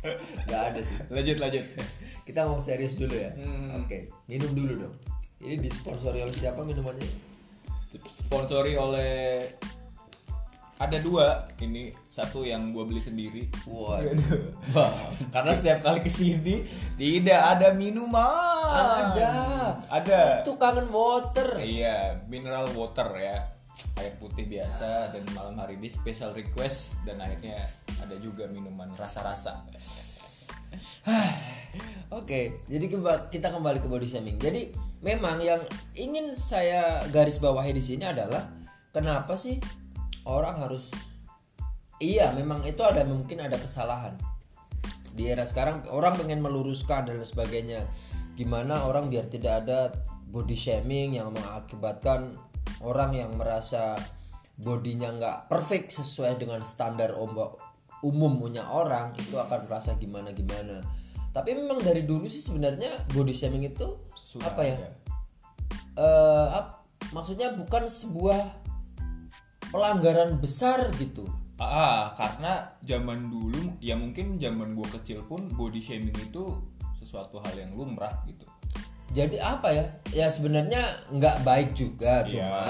Nggak 0.48 0.62
ada 0.72 0.80
sih. 0.80 0.96
Lanjut 1.12 1.36
lanjut. 1.36 1.64
Kita 2.24 2.48
mau 2.48 2.56
serius 2.64 2.96
dulu 2.96 3.12
ya? 3.12 3.36
Hmm. 3.36 3.84
oke 3.84 4.08
minum 4.24 4.56
dulu 4.56 4.88
dong. 4.88 4.94
Ini 5.44 5.60
disponsori 5.60 6.24
oleh 6.24 6.32
siapa 6.32 6.64
minumannya? 6.64 7.04
Sponsori 8.08 8.72
oleh 8.72 9.44
ada 10.80 10.96
dua. 11.04 11.44
Ini 11.60 11.92
satu 12.08 12.40
yang 12.40 12.72
gue 12.72 12.88
beli 12.88 13.04
sendiri. 13.04 13.44
Wah, 13.68 14.00
karena 15.28 15.52
setiap 15.52 15.84
kali 15.84 16.00
ke 16.00 16.08
sini 16.08 16.64
tidak 16.96 17.36
ada 17.36 17.76
minuman. 17.76 19.12
Ada. 19.12 19.32
Ada. 19.92 20.20
Itu 20.40 20.56
kangen 20.56 20.88
water. 20.88 21.60
Iya 21.60 22.24
mineral 22.32 22.72
water 22.72 23.12
ya 23.20 23.59
air 24.00 24.14
putih 24.18 24.46
biasa 24.48 25.14
dan 25.14 25.22
malam 25.32 25.56
hari 25.60 25.76
ini 25.76 25.88
special 25.88 26.34
request 26.36 26.98
dan 27.06 27.20
akhirnya 27.20 27.64
ada 28.00 28.16
juga 28.18 28.48
minuman 28.48 28.90
rasa-rasa 28.96 29.64
Oke, 32.18 32.66
jadi 32.66 32.86
kemba- 32.90 33.30
kita 33.30 33.54
kembali 33.54 33.78
ke 33.78 33.88
body 33.90 34.06
shaming. 34.06 34.38
Jadi 34.38 34.74
memang 35.02 35.38
yang 35.38 35.62
ingin 35.94 36.34
saya 36.34 37.06
garis 37.08 37.38
bawahi 37.38 37.74
di 37.74 37.82
sini 37.82 38.04
adalah 38.06 38.50
kenapa 38.90 39.38
sih 39.38 39.58
orang 40.26 40.58
harus 40.58 40.90
Iya, 42.00 42.32
memang 42.32 42.64
itu 42.64 42.80
ada 42.80 43.04
mungkin 43.04 43.44
ada 43.44 43.60
kesalahan. 43.60 44.16
Di 45.12 45.28
era 45.28 45.44
sekarang 45.44 45.84
orang 45.92 46.16
pengen 46.16 46.40
meluruskan 46.40 47.04
dan 47.04 47.20
sebagainya. 47.20 47.84
Gimana 48.40 48.88
orang 48.88 49.12
biar 49.12 49.28
tidak 49.28 49.68
ada 49.68 49.92
body 50.32 50.56
shaming 50.56 51.20
yang 51.20 51.28
mengakibatkan 51.28 52.40
orang 52.80 53.12
yang 53.16 53.32
merasa 53.36 53.96
bodinya 54.60 55.08
nggak 55.16 55.36
perfect 55.48 55.96
sesuai 55.96 56.36
dengan 56.36 56.60
standar 56.64 57.16
ombak 57.16 57.56
umumnya 58.00 58.64
orang 58.68 59.12
itu 59.16 59.36
akan 59.36 59.68
merasa 59.68 59.96
gimana 59.96 60.32
gimana. 60.32 60.80
Tapi 61.30 61.54
memang 61.54 61.78
dari 61.78 62.02
dulu 62.02 62.26
sih 62.26 62.42
sebenarnya 62.42 63.06
body 63.14 63.30
shaming 63.30 63.62
itu 63.70 63.86
Sudah 64.16 64.50
apa 64.50 64.62
ya? 64.66 64.74
ada. 64.76 64.90
eh 66.00 66.46
ap- 66.58 66.82
maksudnya 67.14 67.54
bukan 67.54 67.86
sebuah 67.86 68.40
pelanggaran 69.70 70.42
besar 70.42 70.90
gitu. 70.98 71.30
Ah, 71.60 72.16
karena 72.16 72.72
zaman 72.82 73.28
dulu 73.28 73.76
ya 73.84 73.94
mungkin 73.94 74.40
zaman 74.40 74.72
gua 74.74 74.88
kecil 74.96 75.22
pun 75.28 75.46
body 75.54 75.78
shaming 75.78 76.16
itu 76.16 76.56
sesuatu 76.98 77.38
hal 77.44 77.54
yang 77.54 77.76
lumrah 77.76 78.24
gitu. 78.26 78.48
Jadi 79.10 79.36
apa 79.36 79.68
ya? 79.70 79.84
Ya 80.10 80.26
sebenarnya 80.30 80.82
nggak 81.10 81.42
baik 81.42 81.74
juga, 81.74 82.22
Iya. 82.24 82.30
cuma 82.30 82.62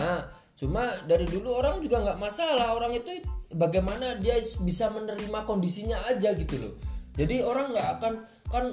cuma 0.56 0.82
dari 1.04 1.24
dulu 1.24 1.56
orang 1.56 1.80
juga 1.80 2.00
nggak 2.00 2.20
masalah. 2.20 2.72
Orang 2.72 2.92
itu 2.92 3.20
bagaimana 3.52 4.16
dia 4.16 4.36
bisa 4.60 4.88
menerima 4.88 5.44
kondisinya 5.44 5.96
aja 6.06 6.32
gitu 6.32 6.56
loh. 6.56 6.74
Jadi 7.16 7.44
orang 7.44 7.72
nggak 7.72 7.88
akan 7.98 8.14
kan 8.48 8.64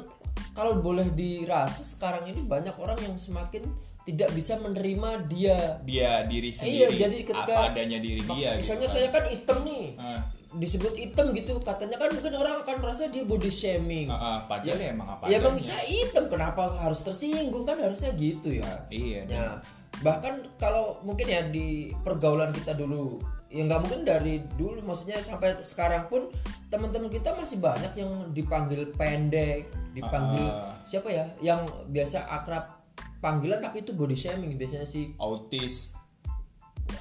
kalau 0.54 0.80
boleh 0.80 1.12
dirasa 1.12 1.82
sekarang 1.84 2.30
ini 2.30 2.42
banyak 2.46 2.74
orang 2.78 2.98
yang 3.04 3.18
semakin 3.18 3.66
tidak 4.08 4.32
bisa 4.32 4.56
menerima 4.58 5.28
dia. 5.28 5.84
Dia 5.84 6.24
diri 6.24 6.56
Iya, 6.56 6.88
sendiri 6.88 6.96
jadi 6.96 7.18
ketika 7.28 7.54
apa 7.56 7.76
adanya 7.76 8.00
diri 8.00 8.22
dia 8.24 8.56
Misalnya 8.56 8.88
gitu. 8.88 8.96
saya 8.96 9.08
kan 9.12 9.24
hitam 9.28 9.60
nih. 9.68 9.86
Ah, 10.00 10.22
Disebut 10.56 10.96
hitam 10.96 11.36
gitu, 11.36 11.60
katanya 11.60 12.00
kan 12.00 12.08
mungkin 12.16 12.32
orang 12.40 12.64
akan 12.64 12.76
merasa 12.80 13.12
dia 13.12 13.28
body 13.28 13.52
shaming. 13.52 14.08
ah, 14.08 14.16
ah, 14.16 14.38
padahal 14.48 14.80
ya. 14.80 14.96
emang 14.96 15.08
apa 15.20 15.28
ya 15.28 15.44
emang 15.44 15.60
saya 15.60 15.84
hitam. 15.84 16.32
Kenapa 16.32 16.72
harus 16.88 17.04
tersinggung? 17.04 17.68
Kan 17.68 17.84
harusnya 17.84 18.16
gitu 18.16 18.56
ya. 18.56 18.88
Iya, 18.88 19.28
ya. 19.28 19.60
bahkan 20.00 20.46
kalau 20.56 21.04
mungkin 21.04 21.28
ya 21.28 21.44
di 21.52 21.92
pergaulan 22.06 22.54
kita 22.56 22.78
dulu 22.78 23.20
ya 23.52 23.66
nggak 23.68 23.82
mungkin 23.84 24.02
dari 24.08 24.40
dulu. 24.56 24.80
Maksudnya 24.88 25.20
sampai 25.20 25.60
sekarang 25.66 26.08
pun 26.08 26.32
teman-teman 26.72 27.12
kita 27.12 27.36
masih 27.36 27.60
banyak 27.60 27.92
yang 28.00 28.32
dipanggil 28.32 28.92
pendek 28.96 29.68
dipanggil 29.92 30.48
Ah. 30.48 30.78
siapa 30.88 31.10
ya? 31.12 31.26
Yang 31.44 31.68
biasa 31.92 32.24
akrab 32.30 32.78
panggilan 33.20 33.60
tapi 33.60 33.82
itu 33.84 33.92
body 33.92 34.16
shaming 34.16 34.56
biasanya 34.56 34.88
sih. 34.88 35.12
Autis 35.20 35.97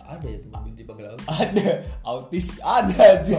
ada 0.06 0.26
ya 0.26 0.38
teman 0.42 0.74
dipanggil 0.74 1.06
apa 1.12 1.30
ada. 1.42 1.68
Autis 2.02 2.58
ada 2.62 2.98
aja 3.18 3.38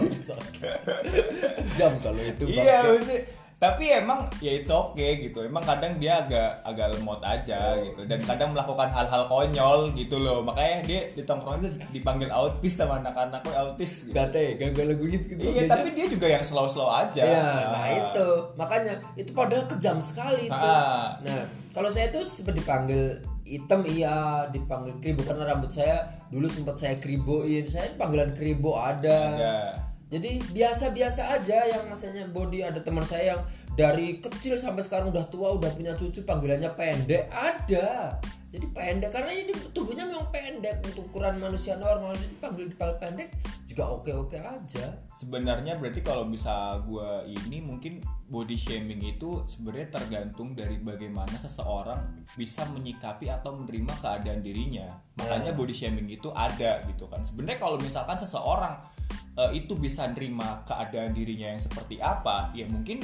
jam 1.76 1.92
kalau 2.02 2.22
itu 2.24 2.44
iya 2.48 2.84
maksudnya 2.88 3.22
tapi 3.58 3.90
emang 3.90 4.30
ya 4.38 4.54
it's 4.54 4.70
okay 4.70 5.18
gitu. 5.18 5.42
Emang 5.42 5.66
kadang 5.66 5.98
dia 5.98 6.22
agak 6.22 6.62
agak 6.62 6.94
lemot 6.94 7.18
aja 7.26 7.74
gitu. 7.82 8.06
Dan 8.06 8.22
kadang 8.22 8.54
melakukan 8.54 8.86
hal-hal 8.94 9.26
konyol 9.26 9.98
gitu 9.98 10.22
loh. 10.22 10.46
Makanya 10.46 10.86
dia 10.86 11.10
di 11.18 11.26
tongkrongan 11.26 11.66
itu 11.66 11.70
dipanggil 11.90 12.30
autis 12.30 12.78
sama 12.78 13.02
anak-anak 13.02 13.42
"Woi, 13.42 13.58
autis 13.58 14.06
gitu. 14.06 14.14
Gate, 14.14 14.62
gak 14.62 14.86
lagu 14.86 15.10
gitu, 15.10 15.42
iya 15.42 15.66
tapi 15.66 15.90
dia 15.98 16.06
juga 16.06 16.30
yang 16.30 16.46
slow-slow 16.46 16.86
aja. 16.86 17.26
Iya, 17.26 17.50
nah 17.74 17.86
itu. 17.90 18.28
Makanya 18.62 18.94
itu 19.18 19.34
padahal 19.34 19.66
kejam 19.66 19.98
sekali 20.06 20.46
itu. 20.46 20.54
Ah. 20.54 21.18
Nah, 21.26 21.50
kalau 21.74 21.90
saya 21.90 22.14
tuh 22.14 22.30
sempat 22.30 22.54
dipanggil 22.54 23.18
hitam 23.48 23.88
iya, 23.88 24.44
dipanggil 24.52 25.00
kribo 25.00 25.24
karena 25.24 25.48
rambut 25.48 25.72
saya 25.72 26.04
dulu 26.28 26.52
sempat 26.52 26.76
saya 26.76 27.00
kriboin. 27.00 27.64
Saya 27.64 27.96
panggilan 27.96 28.36
kribo 28.36 28.76
ada. 28.76 29.40
Ada. 29.40 29.58
Jadi 30.08 30.40
biasa-biasa 30.56 31.36
aja 31.36 31.68
yang 31.68 31.84
masanya 31.92 32.24
body 32.32 32.64
ada 32.64 32.80
teman 32.80 33.04
saya 33.04 33.36
yang 33.36 33.42
dari 33.76 34.24
kecil 34.24 34.56
sampai 34.56 34.80
sekarang 34.80 35.12
udah 35.12 35.28
tua 35.28 35.52
udah 35.60 35.68
punya 35.76 35.92
cucu 36.00 36.24
panggilannya 36.24 36.72
pendek 36.80 37.28
ada. 37.28 38.16
Jadi 38.58 38.74
pendek 38.74 39.14
karena 39.14 39.32
ini 39.38 39.54
tubuhnya 39.70 40.10
memang 40.10 40.34
pendek 40.34 40.82
untuk 40.82 41.14
ukuran 41.14 41.38
manusia 41.38 41.78
normal. 41.78 42.18
Jadi 42.18 42.36
panggil 42.42 42.66
dipanggil 42.74 42.98
pendek 42.98 43.30
juga 43.78 43.94
oke-oke 43.94 44.40
aja. 44.42 44.90
sebenarnya 45.14 45.78
berarti 45.78 46.02
kalau 46.02 46.26
bisa 46.26 46.82
gua 46.82 47.22
ini 47.28 47.62
mungkin 47.62 48.02
body 48.26 48.58
shaming 48.58 49.04
itu 49.06 49.46
sebenarnya 49.46 49.94
tergantung 49.94 50.58
dari 50.58 50.82
bagaimana 50.82 51.38
seseorang 51.38 52.26
bisa 52.34 52.66
menyikapi 52.74 53.30
atau 53.30 53.54
menerima 53.60 53.94
keadaan 54.02 54.42
dirinya 54.42 54.98
makanya 55.20 55.54
body 55.54 55.78
shaming 55.78 56.10
itu 56.10 56.34
ada 56.34 56.82
gitu 56.90 57.06
kan 57.12 57.22
sebenarnya 57.22 57.60
kalau 57.62 57.78
misalkan 57.78 58.18
seseorang 58.18 58.82
eh, 59.36 59.52
itu 59.60 59.78
bisa 59.78 60.10
nerima 60.10 60.66
keadaan 60.66 61.14
dirinya 61.14 61.54
yang 61.54 61.62
seperti 61.62 62.02
apa 62.02 62.50
ya 62.58 62.66
mungkin 62.66 63.04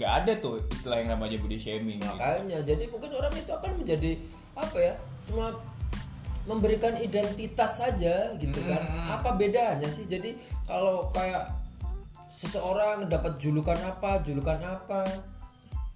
nggak 0.00 0.12
ada 0.22 0.32
tuh 0.40 0.64
istilah 0.72 1.02
yang 1.02 1.12
namanya 1.12 1.36
body 1.36 1.60
shaming 1.60 2.00
gitu. 2.00 2.08
makanya 2.08 2.58
jadi 2.64 2.84
mungkin 2.88 3.10
orang 3.10 3.34
itu 3.36 3.52
akan 3.52 3.72
menjadi 3.84 4.12
apa 4.56 4.78
ya 4.80 4.94
cuma 5.28 5.52
memberikan 6.46 6.94
identitas 6.96 7.82
saja 7.82 8.30
gitu 8.38 8.58
kan. 8.64 8.82
Apa 9.10 9.34
bedanya 9.34 9.90
sih? 9.90 10.06
Jadi 10.06 10.38
kalau 10.62 11.10
kayak 11.10 11.50
seseorang 12.30 13.10
dapat 13.10 13.34
julukan 13.36 13.76
apa 13.82 14.22
julukan 14.22 14.56
apa? 14.62 15.02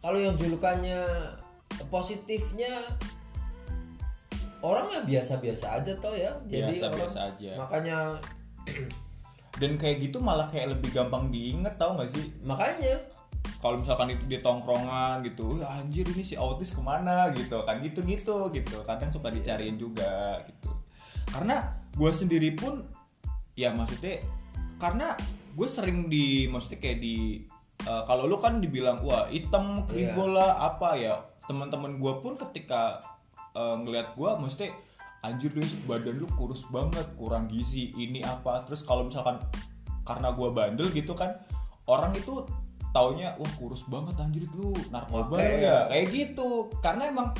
Kalau 0.02 0.18
yang 0.18 0.34
julukannya 0.34 1.06
positifnya 1.88 2.82
orang 4.60 4.90
ya 4.92 5.00
biasa-biasa 5.06 5.80
aja 5.80 5.92
toh 5.96 6.12
ya. 6.12 6.34
Jadi 6.50 6.82
Biasa-biasa 6.82 7.18
orang- 7.20 7.36
aja. 7.38 7.50
makanya 7.56 7.98
dan 9.60 9.76
kayak 9.76 9.96
gitu 10.02 10.18
malah 10.18 10.48
kayak 10.48 10.72
lebih 10.74 10.90
gampang 10.90 11.30
diinget 11.30 11.78
tau 11.78 11.94
gak 11.94 12.10
sih? 12.10 12.32
Makanya 12.42 12.96
kalau 13.60 13.76
misalkan 13.76 14.16
itu 14.16 14.24
di 14.24 14.40
tongkrongan 14.40 15.20
gitu 15.20 15.60
"Wih, 15.60 15.68
anjir 15.68 16.08
ini 16.08 16.24
si 16.24 16.32
autis 16.34 16.72
ke 16.72 16.80
mana? 16.80 17.28
Gitu 17.36 17.60
kan 17.60 17.76
gitu 17.84 18.00
gitu. 18.08 18.48
Gitu 18.48 18.76
kadang 18.88 19.12
suka 19.12 19.28
dicariin 19.28 19.76
juga 19.76 20.40
gitu. 20.48 20.72
Karena 21.28 21.76
gue 21.92 22.10
sendiri 22.10 22.56
pun 22.56 22.80
ya 23.52 23.76
maksudnya 23.76 24.24
karena 24.80 25.12
gue 25.52 25.68
sering 25.68 26.08
di 26.08 26.48
maksudnya 26.48 26.80
kayak 26.80 26.98
di 27.04 27.44
eh, 27.84 28.02
kalau 28.08 28.24
lu 28.24 28.40
kan 28.40 28.64
dibilang 28.64 29.04
wah 29.04 29.28
hitam 29.28 29.84
kribo 29.84 30.24
lah 30.24 30.56
apa 30.64 30.96
ya? 30.96 31.20
Teman-teman 31.44 32.00
gue 32.00 32.12
pun 32.24 32.32
ketika 32.34 33.04
eh, 33.52 33.76
ngelihat 33.76 34.16
gue 34.16 34.30
maksudnya 34.40 34.72
anjir 35.20 35.52
Riz, 35.52 35.76
badan 35.84 36.16
lu 36.16 36.24
kurus 36.32 36.64
banget 36.72 37.04
kurang 37.12 37.44
gizi 37.52 37.92
ini 37.92 38.24
apa? 38.24 38.64
Terus 38.64 38.80
kalau 38.88 39.04
misalkan 39.04 39.36
karena 40.08 40.32
gue 40.32 40.48
bandel 40.48 40.88
gitu 40.96 41.12
kan 41.12 41.36
orang 41.84 42.16
itu 42.16 42.48
taunya 42.90 43.35
wah 43.38 43.52
kurus 43.59 43.87
banget 43.87 44.14
anjir 44.18 44.44
lu 44.54 44.75
narkoba 44.90 45.38
lu 45.38 45.56
ya. 45.62 45.87
Kayak 45.90 46.06
gitu. 46.11 46.70
Karena 46.82 47.11
emang 47.11 47.35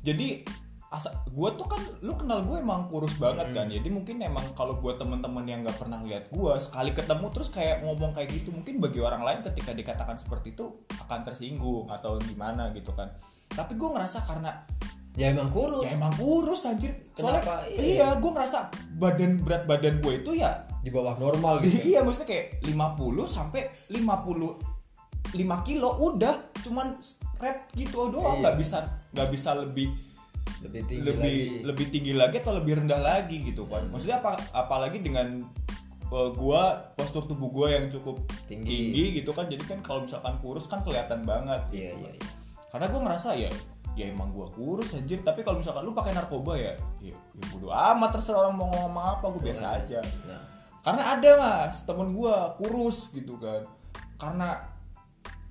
jadi 0.00 0.42
asa 0.90 1.14
gue 1.30 1.48
tuh 1.54 1.70
kan 1.70 1.78
lu 2.02 2.18
kenal 2.18 2.42
gue 2.42 2.58
emang 2.58 2.90
kurus 2.90 3.14
banget 3.18 3.54
kan. 3.54 3.70
Jadi 3.70 3.88
mungkin 3.90 4.18
emang 4.18 4.42
kalau 4.58 4.82
buat 4.82 4.98
temen-temen 4.98 5.46
yang 5.46 5.62
nggak 5.62 5.78
pernah 5.78 6.02
lihat 6.02 6.30
gue 6.34 6.52
sekali 6.58 6.90
ketemu 6.90 7.26
terus 7.30 7.48
kayak 7.54 7.86
ngomong 7.86 8.10
kayak 8.10 8.30
gitu 8.34 8.50
mungkin 8.50 8.82
bagi 8.82 8.98
orang 8.98 9.22
lain 9.22 9.40
ketika 9.46 9.70
dikatakan 9.70 10.18
seperti 10.18 10.50
itu 10.54 10.74
akan 10.98 11.22
tersinggung 11.22 11.86
atau 11.86 12.18
gimana 12.18 12.74
gitu 12.74 12.90
kan. 12.90 13.10
Tapi 13.50 13.78
gue 13.78 13.88
ngerasa 13.90 14.22
karena 14.26 14.66
ya 15.14 15.34
emang 15.34 15.50
kurus 15.50 15.84
ya 15.84 15.98
emang 15.98 16.12
kurus 16.14 16.60
anjir 16.64 16.92
soalnya 17.12 17.42
Kenapa? 17.42 17.54
Iya. 17.66 17.80
iya 17.82 18.08
gue 18.14 18.30
ngerasa 18.30 18.58
badan 18.94 19.30
berat 19.42 19.62
badan 19.66 19.94
gue 19.98 20.12
itu 20.22 20.30
ya 20.38 20.50
di 20.80 20.88
bawah 20.88 21.18
normal 21.18 21.58
gitu 21.60 21.82
iya 21.90 22.00
maksudnya 22.00 22.28
kayak 22.30 22.46
50 22.64 23.26
sampai 23.26 23.62
50 23.90 23.98
5 25.30 25.66
kilo 25.66 25.90
udah 26.00 26.34
cuman 26.62 26.96
red 27.36 27.58
gitu 27.74 28.08
doang 28.08 28.38
Iya. 28.38 28.42
nggak 28.42 28.56
bisa 28.56 28.76
nggak 29.10 29.28
bisa 29.30 29.50
lebih 29.54 29.88
lebih 30.60 30.82
tinggi 30.84 31.04
lebih 31.04 31.20
lagi 31.20 31.66
lebih 31.66 31.86
tinggi 31.88 32.12
lagi 32.12 32.36
atau 32.38 32.52
lebih 32.52 32.72
rendah 32.84 33.00
lagi 33.00 33.36
gitu 33.42 33.64
kan 33.64 33.86
maksudnya 33.88 34.20
apa 34.20 34.36
apalagi 34.52 35.00
dengan 35.00 35.40
eh, 36.06 36.30
gua 36.34 36.92
postur 36.94 37.24
tubuh 37.24 37.48
gua 37.48 37.68
yang 37.70 37.86
cukup 37.88 38.18
Tinggi. 38.44 38.90
tinggi, 38.90 39.04
gitu 39.22 39.30
kan 39.30 39.46
jadi 39.46 39.62
kan 39.62 39.78
kalau 39.80 40.04
misalkan 40.04 40.34
kurus 40.38 40.66
kan 40.66 40.82
kelihatan 40.82 41.22
banget 41.22 41.62
iya 41.70 41.94
gitu. 41.94 42.02
iya 42.02 42.10
iya 42.14 42.28
karena 42.68 42.86
gua 42.88 43.00
ngerasa 43.08 43.28
ya 43.34 43.50
ya 43.98 44.10
emang 44.10 44.30
gua 44.30 44.46
kurus 44.50 44.94
anjir. 44.94 45.20
Tapi 45.22 45.42
kalau 45.42 45.58
misalkan 45.58 45.82
lu 45.82 45.92
pakai 45.92 46.14
narkoba 46.14 46.56
ya 46.56 46.74
ya, 47.02 47.14
ya 47.14 47.44
bodo 47.50 47.70
amat 47.70 48.10
terserah 48.14 48.46
orang 48.46 48.56
mau 48.56 48.68
ngomong 48.70 49.06
apa 49.18 49.24
gua 49.30 49.42
biasa 49.42 49.64
aja. 49.80 50.00
nah 50.26 50.42
karena 50.80 51.02
ada 51.12 51.30
mas 51.36 51.84
temen 51.84 52.08
gua 52.16 52.56
kurus 52.56 53.12
gitu 53.12 53.36
kan. 53.36 53.62
Karena 54.16 54.60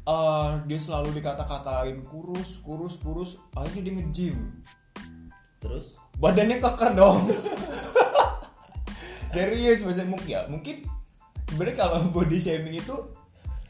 eh, 0.07 0.49
dia 0.65 0.79
selalu 0.81 1.13
dikata-katain 1.21 2.01
kurus 2.09 2.61
kurus 2.65 2.97
kurus 2.97 3.31
akhirnya 3.53 3.81
dia 3.89 3.93
nge-gym. 4.01 4.37
Terus? 5.59 5.93
Badannya 6.17 6.57
kekar 6.59 6.97
dong. 6.97 7.29
Serius 9.35 9.85
mas. 9.85 10.01
Mungkin 10.01 10.25
ya 10.25 10.49
mungkin 10.49 10.81
sebenarnya 11.49 11.77
kalau 11.77 12.09
body 12.09 12.37
shaming 12.41 12.81
itu 12.81 12.95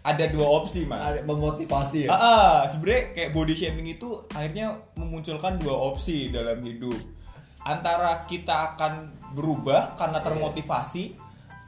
ada 0.04 0.26
dua 0.32 0.48
opsi 0.48 0.88
mas. 0.88 1.20
Memotivasi 1.24 2.08
Ah, 2.08 2.16
ah, 2.16 2.54
sebenarnya 2.72 3.16
kayak 3.16 3.32
body 3.36 3.54
shaming 3.56 3.88
itu 3.92 4.24
akhirnya 4.32 4.80
memunculkan 4.96 5.60
dua 5.60 5.76
opsi 5.76 6.32
dalam 6.32 6.64
hidup. 6.64 6.96
Antara 7.68 8.24
kita 8.24 8.76
akan 8.76 9.12
berubah 9.36 10.00
karena 10.00 10.24
termotivasi 10.24 11.20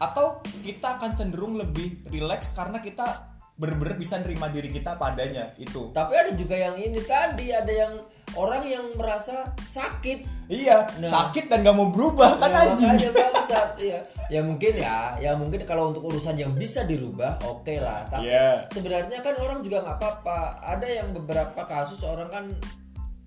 atau 0.01 0.41
kita 0.65 0.97
akan 0.97 1.11
cenderung 1.13 1.59
lebih 1.59 2.01
rileks 2.09 2.57
karena 2.57 2.81
kita 2.81 3.31
bener-bener 3.61 3.93
bisa 3.93 4.17
nerima 4.17 4.49
diri 4.49 4.73
kita 4.73 4.97
padanya 4.97 5.53
itu. 5.61 5.93
Tapi 5.93 6.13
ada 6.17 6.33
juga 6.33 6.57
yang 6.57 6.73
ini 6.73 6.97
tadi 7.05 7.53
ada 7.53 7.69
yang 7.69 7.93
orang 8.33 8.65
yang 8.65 8.85
merasa 8.97 9.53
sakit. 9.61 10.49
Iya 10.49 10.89
Nah. 10.97 11.07
sakit 11.07 11.45
dan 11.45 11.61
gak 11.61 11.77
mau 11.77 11.93
berubah 11.93 12.41
kan 12.41 12.49
anjing? 12.49 12.89
makanya 12.89 13.11
bangsat. 13.21 13.69
Iya. 13.77 13.99
Ya 14.33 14.41
mungkin 14.41 14.73
ya 14.81 15.13
ya 15.21 15.37
mungkin 15.37 15.61
kalau 15.69 15.93
untuk 15.93 16.09
urusan 16.09 16.41
yang 16.41 16.57
bisa 16.57 16.89
dirubah 16.89 17.37
oke 17.45 17.77
lah. 17.77 18.01
Tapi 18.09 18.33
Iya. 18.33 18.65
sebenarnya 18.73 19.21
kan 19.21 19.37
orang 19.37 19.61
juga 19.61 19.85
nggak 19.85 19.97
apa-apa. 20.01 20.57
Ada 20.65 20.87
yang 20.89 21.13
beberapa 21.13 21.61
kasus 21.69 22.01
orang 22.01 22.33
kan 22.33 22.45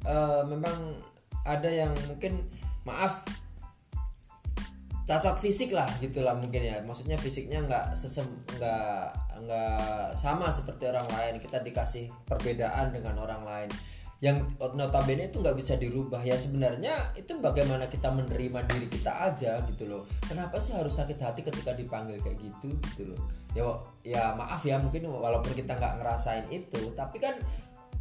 eh, 0.02 0.42
memang 0.50 0.98
ada 1.46 1.70
yang 1.70 1.94
mungkin 2.10 2.42
maaf 2.82 3.22
cacat 5.04 5.36
fisik 5.38 5.70
lah 5.76 5.86
gitulah 6.02 6.34
mungkin 6.34 6.58
ya. 6.64 6.82
Maksudnya 6.82 7.14
fisiknya 7.22 7.62
nggak 7.62 7.94
sesem 7.94 8.26
nggak 8.58 9.23
nggak 9.40 10.14
sama 10.14 10.50
seperti 10.52 10.90
orang 10.90 11.08
lain. 11.10 11.34
Kita 11.42 11.62
dikasih 11.62 12.10
perbedaan 12.28 12.94
dengan 12.94 13.18
orang 13.18 13.42
lain. 13.42 13.70
Yang 14.22 14.56
notabene 14.60 15.28
itu 15.28 15.42
nggak 15.42 15.56
bisa 15.58 15.74
dirubah. 15.76 16.22
Ya 16.24 16.38
sebenarnya 16.38 17.12
itu 17.18 17.36
bagaimana 17.42 17.90
kita 17.90 18.08
menerima 18.08 18.64
diri 18.70 18.88
kita 18.88 19.12
aja 19.32 19.60
gitu 19.68 19.84
loh. 19.90 20.02
Kenapa 20.24 20.56
sih 20.62 20.72
harus 20.72 20.96
sakit 20.96 21.18
hati 21.20 21.44
ketika 21.44 21.74
dipanggil 21.74 22.16
kayak 22.22 22.40
gitu 22.40 22.72
gitu 22.94 23.12
loh? 23.12 23.20
Ya 23.52 23.64
ya 24.04 24.24
maaf 24.32 24.62
ya 24.64 24.80
mungkin 24.80 25.10
walaupun 25.10 25.52
kita 25.52 25.76
nggak 25.76 26.00
ngerasain 26.00 26.46
itu 26.48 26.94
tapi 26.96 27.20
kan 27.20 27.36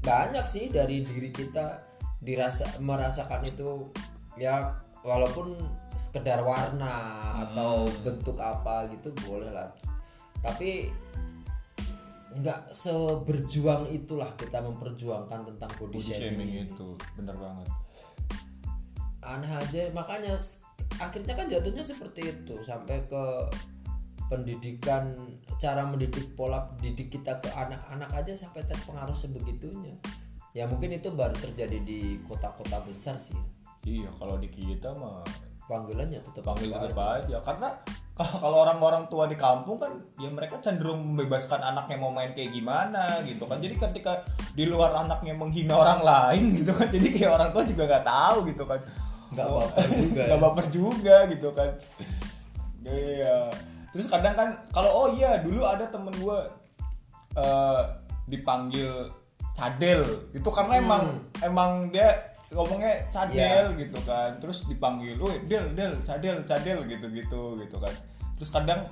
banyak 0.03 0.43
sih 0.43 0.67
dari 0.67 0.99
diri 1.07 1.31
kita 1.31 1.79
dirasa 2.19 2.79
merasakan 2.79 3.43
itu 3.43 3.87
ya 4.39 4.75
walaupun 5.03 5.59
sekedar 5.99 6.39
warna 6.43 6.95
atau 7.47 7.85
bentuk 8.01 8.39
apa 8.39 8.87
gitu 8.91 9.11
boleh 9.27 9.51
lah 9.51 9.67
tapi 10.43 10.91
nggak 12.33 12.73
seberjuang 12.73 13.93
itulah 13.93 14.27
kita 14.35 14.57
memperjuangkan 14.59 15.53
tentang 15.53 15.71
body, 15.77 15.97
body 15.97 16.01
shaming, 16.01 16.21
shaming 16.33 16.51
ini. 16.51 16.65
itu 16.65 16.87
bener 17.15 17.35
banget 17.37 17.69
aneh 19.23 19.51
aja 19.53 19.81
makanya 19.95 20.35
akhirnya 20.99 21.33
kan 21.33 21.45
jatuhnya 21.47 21.85
seperti 21.85 22.33
itu 22.35 22.59
sampai 22.65 23.05
ke 23.07 23.23
pendidikan 24.27 25.13
cara 25.61 25.85
mendidik 25.85 26.33
pola 26.33 26.65
didik 26.81 27.13
kita 27.13 27.37
ke 27.39 27.47
anak-anak 27.53 28.09
aja 28.11 28.33
sampai 28.33 28.65
terpengaruh 28.65 29.15
sebegitunya 29.15 29.95
ya 30.57 30.65
mungkin 30.65 30.93
itu 30.97 31.13
baru 31.13 31.37
terjadi 31.37 31.81
di 31.85 32.17
kota-kota 32.25 32.81
besar 32.85 33.21
sih 33.21 33.37
ya. 33.37 33.45
iya 33.85 34.09
kalau 34.17 34.41
di 34.41 34.49
kita 34.49 34.91
mah 34.97 35.21
panggilannya 35.69 36.19
tetap 36.19 36.43
panggil 36.45 36.73
tetap 36.73 36.97
aja. 36.97 37.13
aja 37.23 37.37
karena 37.45 37.69
kalau 38.13 38.61
orang-orang 38.61 39.09
tua 39.09 39.25
di 39.25 39.33
kampung 39.33 39.81
kan 39.81 39.89
ya 40.21 40.29
mereka 40.29 40.61
cenderung 40.61 41.01
membebaskan 41.01 41.65
anaknya 41.65 41.97
mau 41.97 42.13
main 42.13 42.29
kayak 42.37 42.53
gimana 42.53 43.25
gitu 43.25 43.49
kan. 43.49 43.57
Jadi 43.57 43.73
ketika 43.73 44.21
di 44.53 44.69
luar 44.69 44.93
anaknya 44.93 45.33
menghina 45.33 45.73
orang 45.81 46.05
lain 46.05 46.53
gitu 46.61 46.77
kan 46.77 46.93
jadi 46.93 47.07
kayak 47.09 47.31
orang 47.33 47.49
tua 47.49 47.63
juga 47.65 47.83
nggak 47.89 48.05
tahu 48.05 48.37
gitu 48.53 48.63
kan. 48.69 48.79
Nggak 49.33 49.49
baper 49.49 49.85
juga 50.05 50.21
nggak 50.21 50.37
ya. 50.37 50.43
baper 50.45 50.65
juga 50.69 51.15
gitu 51.25 51.49
kan. 51.57 51.69
Iya. 52.85 53.37
Terus 53.93 54.07
kadang 54.09 54.35
kan 54.37 54.49
kalau 54.69 54.91
oh 54.93 55.07
iya 55.17 55.41
dulu 55.41 55.65
ada 55.65 55.89
temen 55.89 56.13
gue 56.13 56.39
eh 57.33 57.81
dipanggil 58.29 59.09
cadel. 59.57 60.05
Itu 60.37 60.53
karena 60.53 60.77
Hmm. 60.77 60.83
emang 60.85 61.03
emang 61.41 61.71
dia 61.89 62.32
ngomongnya 62.53 63.09
cadel 63.09 63.73
gitu 63.75 63.99
kan 64.05 64.37
terus 64.37 64.69
dipanggil, 64.69 65.17
"Woi, 65.17 65.43
del, 65.49 65.73
del, 65.73 65.97
cadel, 66.05 66.39
cadel" 66.45 66.85
gitu-gitu 66.85 67.57
gitu 67.59 67.77
kan. 67.81 67.93
Terus 68.37 68.49
kadang 68.53 68.85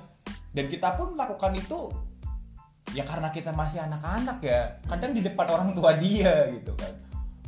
dan 0.52 0.66
kita 0.68 0.98
pun 0.98 1.16
melakukan 1.16 1.56
itu 1.56 1.88
ya 2.92 3.06
karena 3.06 3.32
kita 3.32 3.54
masih 3.54 3.80
anak-anak 3.86 4.38
ya. 4.44 4.68
Kadang 4.84 5.16
di 5.16 5.24
depan 5.24 5.46
orang 5.48 5.70
tua 5.72 5.96
dia 5.96 6.50
gitu 6.52 6.74
kan. 6.76 6.92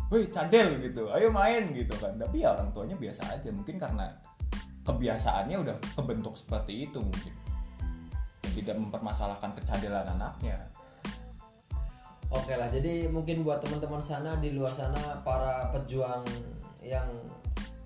"Woi, 0.08 0.30
cadel" 0.30 0.78
gitu. 0.80 1.10
"Ayo 1.10 1.28
main" 1.34 1.74
gitu 1.74 1.92
kan. 1.98 2.14
Tapi 2.16 2.46
ya 2.46 2.54
orang 2.54 2.70
tuanya 2.70 2.96
biasa 2.96 3.34
aja, 3.34 3.50
mungkin 3.50 3.76
karena 3.76 4.08
kebiasaannya 4.86 5.56
udah 5.58 5.76
kebentuk 5.98 6.38
seperti 6.38 6.88
itu 6.88 7.02
mungkin. 7.02 7.34
Tidak 8.54 8.76
mempermasalahkan 8.78 9.50
kecadelan 9.58 10.06
anaknya. 10.14 10.56
Oke 12.34 12.58
lah, 12.58 12.66
jadi 12.66 13.06
mungkin 13.08 13.46
buat 13.46 13.62
teman-teman 13.62 14.02
sana 14.02 14.34
di 14.42 14.52
luar 14.52 14.74
sana 14.74 15.22
para 15.22 15.70
pejuang 15.70 16.26
yang 16.82 17.06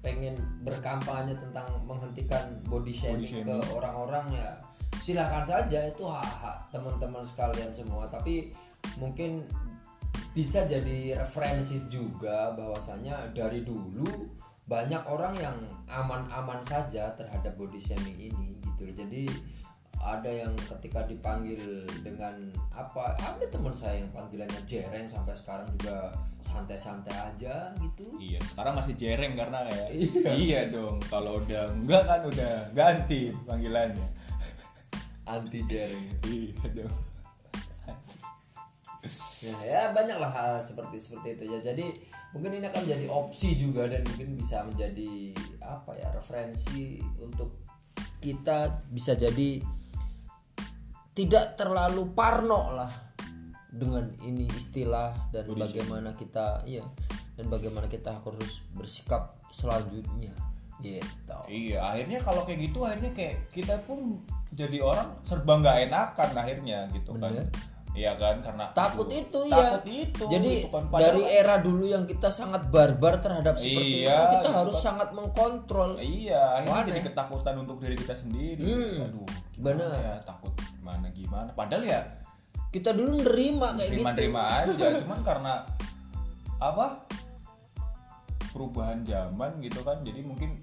pengen 0.00 0.40
berkampanye 0.64 1.36
tentang 1.36 1.68
menghentikan 1.84 2.56
body 2.64 2.94
shaming, 2.94 3.44
Body 3.44 3.44
ke 3.44 3.56
orang-orang 3.76 4.26
ya 4.32 4.48
silahkan 4.98 5.44
saja 5.46 5.86
itu 5.86 6.02
hak-hak 6.02 6.72
teman-teman 6.72 7.22
sekalian 7.22 7.70
semua. 7.76 8.08
Tapi 8.08 8.50
mungkin 8.96 9.44
bisa 10.32 10.64
jadi 10.64 11.18
referensi 11.18 11.84
juga 11.86 12.52
bahwasanya 12.56 13.30
dari 13.36 13.62
dulu 13.62 14.06
banyak 14.68 15.00
orang 15.08 15.34
yang 15.40 15.56
aman-aman 15.88 16.60
saja 16.60 17.08
terhadap 17.16 17.56
body 17.56 17.80
shaming 17.80 18.16
ini 18.16 18.60
gitu. 18.60 18.92
Jadi 18.92 19.24
ada 19.98 20.30
yang 20.30 20.54
ketika 20.56 21.02
dipanggil 21.04 21.84
dengan 22.06 22.34
apa 22.70 23.12
ada 23.18 23.44
teman 23.50 23.74
saya 23.74 23.98
yang 23.98 24.10
panggilannya 24.14 24.62
jereng 24.64 25.04
sampai 25.10 25.34
sekarang 25.34 25.66
juga 25.76 26.14
santai-santai 26.40 27.12
aja 27.12 27.74
gitu 27.82 28.06
Iya, 28.16 28.38
sekarang 28.40 28.78
masih 28.78 28.94
jereng 28.94 29.34
karena 29.34 29.66
ya. 29.66 29.86
Iya. 29.90 30.30
Iya 30.38 30.60
dong, 30.70 30.96
kalau 31.10 31.42
udah 31.42 31.74
enggak 31.74 32.02
kan 32.06 32.20
udah 32.24 32.52
ganti 32.72 33.34
panggilannya. 33.44 34.08
anti 35.28 35.60
jereng 35.68 36.08
Iya 36.24 36.66
dong. 36.72 36.96
ya, 39.44 39.54
ya 39.62 39.82
banyaklah 39.94 40.30
hal 40.32 40.52
seperti 40.58 40.96
seperti 40.98 41.38
itu 41.38 41.44
ya 41.52 41.58
jadi 41.62 41.86
mungkin 42.34 42.58
ini 42.58 42.66
akan 42.66 42.82
menjadi 42.84 43.06
opsi 43.08 43.54
juga 43.54 43.86
dan 43.86 44.02
mungkin 44.04 44.34
bisa 44.34 44.66
menjadi 44.66 45.32
apa 45.62 45.94
ya 45.94 46.08
referensi 46.10 46.98
untuk 47.22 47.54
kita 48.18 48.82
bisa 48.90 49.14
jadi 49.14 49.62
tidak 51.18 51.58
terlalu 51.58 52.14
parno 52.14 52.78
lah 52.78 52.92
dengan 53.74 54.06
ini 54.22 54.46
istilah 54.54 55.34
dan 55.34 55.50
bagaimana 55.50 56.14
kita 56.14 56.62
iya 56.62 56.86
dan 57.34 57.50
bagaimana 57.50 57.90
kita 57.90 58.22
harus 58.22 58.62
bersikap 58.70 59.34
selanjutnya 59.50 60.30
gitu 60.78 61.38
Iya, 61.50 61.82
akhirnya 61.82 62.22
kalau 62.22 62.46
kayak 62.46 62.70
gitu 62.70 62.86
akhirnya 62.86 63.10
kayak 63.10 63.50
kita 63.50 63.82
pun 63.82 64.22
jadi 64.54 64.78
orang 64.78 65.18
serba 65.26 65.58
nggak 65.58 65.90
enakan 65.90 66.30
akhirnya 66.38 66.86
gitu 66.94 67.18
Bener. 67.18 67.34
kan. 67.34 67.46
Iya 67.98 68.14
kan 68.14 68.38
karena 68.38 68.64
takut 68.70 69.10
aduh, 69.10 69.18
itu 69.18 69.40
ya 69.50 69.58
takut 69.74 69.84
itu 69.90 70.24
jadi 70.30 70.52
gitu 70.62 70.70
kan. 70.70 70.82
Dari 70.94 71.22
kan- 71.26 71.34
era 71.42 71.54
dulu 71.58 71.84
yang 71.84 72.04
kita 72.06 72.30
sangat 72.30 72.70
barbar 72.70 73.18
terhadap 73.18 73.58
seperti 73.58 74.06
Iya, 74.06 74.14
itu 74.14 74.22
kita 74.22 74.38
gitu 74.38 74.48
harus 74.54 74.76
kan. 74.78 74.84
sangat 74.86 75.08
mengkontrol 75.10 75.90
Iya, 75.98 76.42
akhirnya 76.62 76.82
jadi 76.94 77.00
ketakutan 77.10 77.54
untuk 77.58 77.76
diri 77.82 77.96
kita 77.98 78.14
sendiri. 78.14 78.62
Hmm, 78.62 79.06
Aduh, 79.10 79.26
gimana 79.50 79.82
bener. 79.82 79.98
ya 79.98 80.14
takut 80.22 80.54
gimana 80.78 81.06
gimana. 81.10 81.50
Padahal 81.58 81.82
ya 81.82 82.00
kita 82.70 82.94
dulu 82.94 83.18
nerima 83.18 83.74
kayak 83.74 83.90
gitu 83.90 83.98
terima-terima 83.98 84.42
aja, 84.62 84.86
cuman 85.02 85.18
karena 85.26 85.52
apa? 86.62 86.86
Perubahan 88.54 89.02
zaman 89.02 89.58
gitu 89.58 89.82
kan. 89.82 90.06
Jadi 90.06 90.20
mungkin 90.22 90.62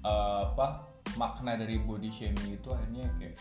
eh, 0.00 0.40
apa 0.48 0.88
makna 1.20 1.60
dari 1.60 1.76
body 1.76 2.08
shaming 2.08 2.56
itu 2.56 2.72
akhirnya 2.72 3.04
kayak 3.20 3.36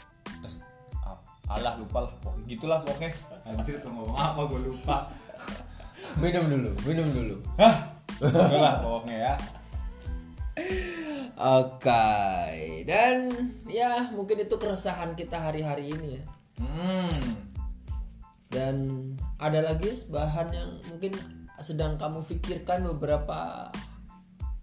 alah 1.52 1.76
lupa 1.76 2.08
lah 2.08 2.14
pokoknya 2.24 2.44
gitulah 2.48 2.80
pokoknya. 2.80 3.12
Anjir 3.44 3.76
tuh 3.84 3.92
ngomong 3.92 4.16
apa 4.16 4.42
gue 4.48 4.62
lupa. 4.72 4.98
Minum 6.22 6.50
dulu 6.50 6.72
minum 6.82 7.08
dulu. 7.14 7.36
Hah? 7.62 7.94
Itulah 8.18 8.82
pokoknya 8.82 9.16
ya. 9.16 9.34
Oke, 11.42 12.86
dan 12.86 13.34
ya 13.66 14.14
mungkin 14.14 14.46
itu 14.46 14.56
keresahan 14.62 15.18
kita 15.18 15.42
hari-hari 15.42 15.90
ini 15.90 16.22
ya. 16.22 16.24
Hmm. 16.62 17.10
Dan 18.52 18.76
ada 19.42 19.64
lagi 19.64 19.90
bahan 20.12 20.48
yang 20.54 20.70
mungkin 20.92 21.18
sedang 21.62 21.98
kamu 21.98 22.22
pikirkan 22.26 22.86
beberapa 22.94 23.72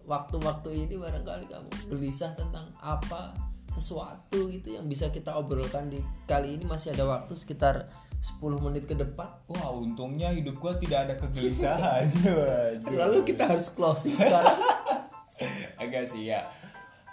waktu-waktu 0.06 0.86
ini 0.86 0.94
barangkali 0.98 1.46
kamu 1.50 1.70
gelisah 1.90 2.34
tentang 2.38 2.70
apa 2.78 3.34
sesuatu 3.68 4.48
gitu 4.48 4.74
yang 4.74 4.88
bisa 4.88 5.12
kita 5.12 5.36
obrolkan 5.36 5.92
di 5.92 6.00
kali 6.24 6.56
ini 6.56 6.64
masih 6.64 6.96
ada 6.96 7.04
waktu 7.04 7.36
sekitar 7.36 7.88
10 8.18 8.42
menit 8.58 8.84
ke 8.88 8.98
depan. 8.98 9.30
Wah, 9.46 9.70
untungnya 9.70 10.34
hidup 10.34 10.58
gua 10.58 10.74
tidak 10.74 11.06
ada 11.06 11.14
kegelisahan. 11.14 12.10
Lalu 13.00 13.22
kita 13.22 13.46
harus 13.46 13.70
closing 13.70 14.18
sekarang. 14.18 14.58
Agak 15.82 16.10
sih 16.10 16.26
ya. 16.26 16.42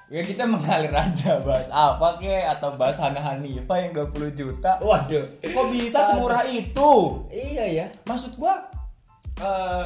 Ya 0.05 0.21
kita 0.21 0.45
mengalir 0.45 0.93
aja 0.93 1.41
bahas 1.41 1.65
apa 1.73 2.21
kek 2.21 2.45
atau 2.57 2.77
bahas 2.77 2.97
Hana 3.01 3.17
Hanifa 3.17 3.73
yang 3.81 3.93
20 3.93 4.37
juta. 4.37 4.77
Waduh. 4.77 5.41
Kok 5.41 5.67
bisa 5.73 6.13
semurah 6.13 6.45
itu? 6.45 7.25
Iya 7.29 7.65
ya. 7.69 7.85
Maksud 8.05 8.37
gua 8.37 8.69
eh 9.41 9.85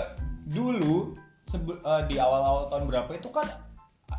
dulu 0.49 1.15
eh, 1.55 2.01
di 2.11 2.15
awal-awal 2.19 2.67
tahun 2.67 2.85
berapa 2.91 3.11
itu 3.15 3.29
kan 3.31 3.47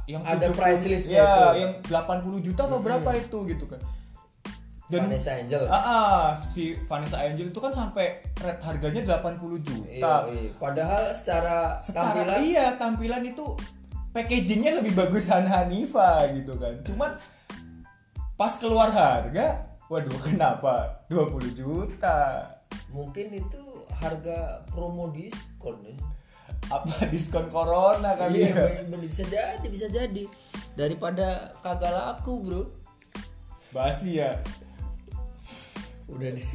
yang 0.07 0.23
Ada 0.27 0.51
70 0.51 0.59
price 0.59 0.85
listnya 0.91 1.23
ya, 1.23 1.31
itu. 1.31 1.47
yang 1.63 1.73
80 1.87 2.47
juta 2.47 2.63
atau 2.67 2.79
berapa 2.83 3.11
itu 3.17 3.39
gitu 3.49 3.65
kan. 3.67 3.81
Vanessa 4.91 5.39
Angel. 5.39 5.71
Ah, 5.71 5.79
ah, 5.79 6.23
si 6.43 6.75
Vanessa 6.91 7.23
Angel 7.23 7.55
itu 7.55 7.61
kan 7.63 7.71
sampai 7.71 8.27
rate 8.43 8.63
harganya 8.67 9.23
80 9.23 9.63
juta. 9.63 9.87
Iya, 9.87 10.15
iya. 10.35 10.51
Padahal 10.59 11.15
secara, 11.15 11.79
Secara 11.79 12.11
tampilan 12.11 12.39
iya 12.43 12.67
tampilan 12.75 13.23
itu 13.23 13.55
packagingnya 14.11 14.83
lebih 14.83 14.99
bagus 14.99 15.31
Han 15.31 15.47
Hanifa 15.47 16.27
gitu 16.35 16.59
kan. 16.59 16.75
Cuman 16.83 17.15
pas 18.35 18.51
keluar 18.59 18.91
harga, 18.91 19.79
waduh 19.87 20.19
kenapa 20.27 21.07
20 21.07 21.55
juta? 21.55 22.51
mungkin 22.91 23.31
itu 23.35 23.63
harga 24.03 24.67
promo 24.71 25.11
diskon 25.15 25.79
ya. 25.87 25.95
Apa 26.69 26.93
diskon 27.13 27.49
corona 27.49 28.13
kali 28.15 28.45
Iya, 28.45 28.53
ya? 28.53 28.65
bener, 28.85 29.01
bisa 29.03 29.25
jadi, 29.25 29.67
bisa 29.67 29.87
jadi. 29.87 30.25
Daripada 30.75 31.57
kagak 31.59 31.91
laku, 31.91 32.33
Bro. 32.43 32.63
Basi 33.71 34.19
ya. 34.19 34.37
Udah 36.07 36.29
deh. 36.29 36.47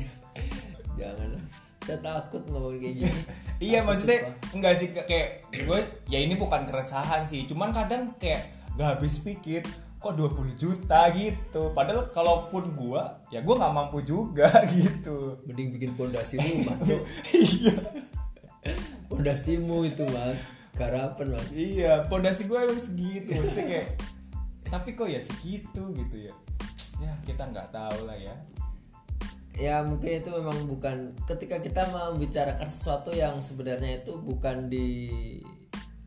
Jangan. 1.00 1.36
Saya 1.82 2.00
takut 2.02 2.42
ngomong 2.50 2.78
kayak 2.78 2.96
gini. 3.00 3.20
Iya 3.56 3.80
Takut, 3.80 3.88
maksudnya 3.88 4.20
sumpah. 4.20 4.52
enggak 4.52 4.74
sih 4.76 4.88
kayak 4.92 5.30
gue 5.50 5.80
ya 6.12 6.20
ini 6.20 6.36
bukan 6.36 6.68
keresahan 6.68 7.24
sih, 7.24 7.48
cuman 7.48 7.72
kadang 7.72 8.12
kayak 8.20 8.52
gak 8.76 9.00
habis 9.00 9.24
pikir 9.24 9.64
kok 9.96 10.12
20 10.12 10.60
juta 10.60 11.08
gitu. 11.16 11.72
Padahal 11.72 12.12
kalaupun 12.12 12.76
gua 12.76 13.24
ya 13.32 13.40
gua 13.40 13.56
nggak 13.56 13.72
mampu 13.74 14.04
juga 14.04 14.52
gitu. 14.68 15.40
mending 15.48 15.72
bikin 15.72 15.96
pondasi 15.96 16.36
rumah, 16.36 16.76
iya. 17.32 17.72
Pondasimu 19.08 19.86
itu, 19.86 20.04
Mas. 20.10 20.50
Garapan, 20.76 21.38
Mas. 21.38 21.50
Iya, 21.56 22.06
pondasi 22.12 22.50
gue 22.50 22.60
emang 22.60 22.82
segitu 22.82 23.32
maksudnya 23.32 23.66
kayak 23.66 23.88
tapi 24.66 24.98
kok 24.98 25.08
ya 25.08 25.22
segitu 25.22 25.84
gitu 25.94 26.18
ya. 26.28 26.34
Ya 27.00 27.12
kita 27.24 27.48
nggak 27.48 27.70
tahu 27.72 28.10
lah 28.10 28.18
ya. 28.18 28.36
ya 29.56 29.80
mungkin 29.88 30.20
itu 30.20 30.28
memang 30.36 30.68
bukan 30.68 31.16
ketika 31.24 31.64
kita 31.64 31.88
membicarakan 31.88 32.68
sesuatu 32.68 33.16
yang 33.16 33.40
sebenarnya 33.40 34.04
itu 34.04 34.20
bukan 34.20 34.68
di 34.68 35.00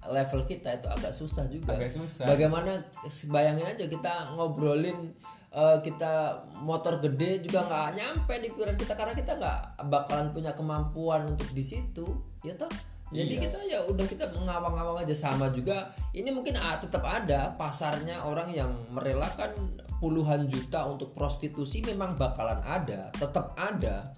level 0.05 0.45
kita 0.45 0.77
itu 0.77 0.89
agak 0.93 1.17
susah 1.17 1.49
juga. 1.49 1.81
Agak 1.81 1.97
susah. 1.97 2.29
Bagaimana 2.29 2.85
bayangin 3.33 3.73
aja 3.73 3.89
kita 3.89 4.37
ngobrolin 4.37 5.17
eh, 5.49 5.79
kita 5.81 6.45
motor 6.61 7.01
gede 7.01 7.41
juga 7.45 7.65
nggak 7.65 7.89
nyampe 7.97 8.35
di 8.41 8.49
pikiran 8.53 8.77
kita 8.77 8.93
karena 8.93 9.15
kita 9.17 9.33
nggak 9.37 9.61
bakalan 9.89 10.29
punya 10.33 10.53
kemampuan 10.53 11.25
untuk 11.33 11.49
di 11.53 11.65
situ, 11.65 12.05
ya 12.45 12.53
toh. 12.57 12.69
Jadi 13.09 13.41
Iya. 13.41 13.43
kita 13.49 13.59
ya 13.65 13.81
udah 13.89 14.05
kita 14.05 14.29
mengawang-awang 14.37 15.01
aja 15.01 15.17
sama 15.17 15.49
juga. 15.49 15.89
Ini 16.13 16.29
mungkin 16.29 16.61
ah, 16.61 16.77
tetap 16.77 17.01
ada 17.09 17.57
pasarnya 17.57 18.21
orang 18.21 18.53
yang 18.53 18.69
merelakan 18.93 19.81
puluhan 19.97 20.45
juta 20.45 20.85
untuk 20.85 21.17
prostitusi 21.17 21.81
memang 21.81 22.21
bakalan 22.21 22.61
ada, 22.61 23.09
tetap 23.17 23.57
ada. 23.57 24.13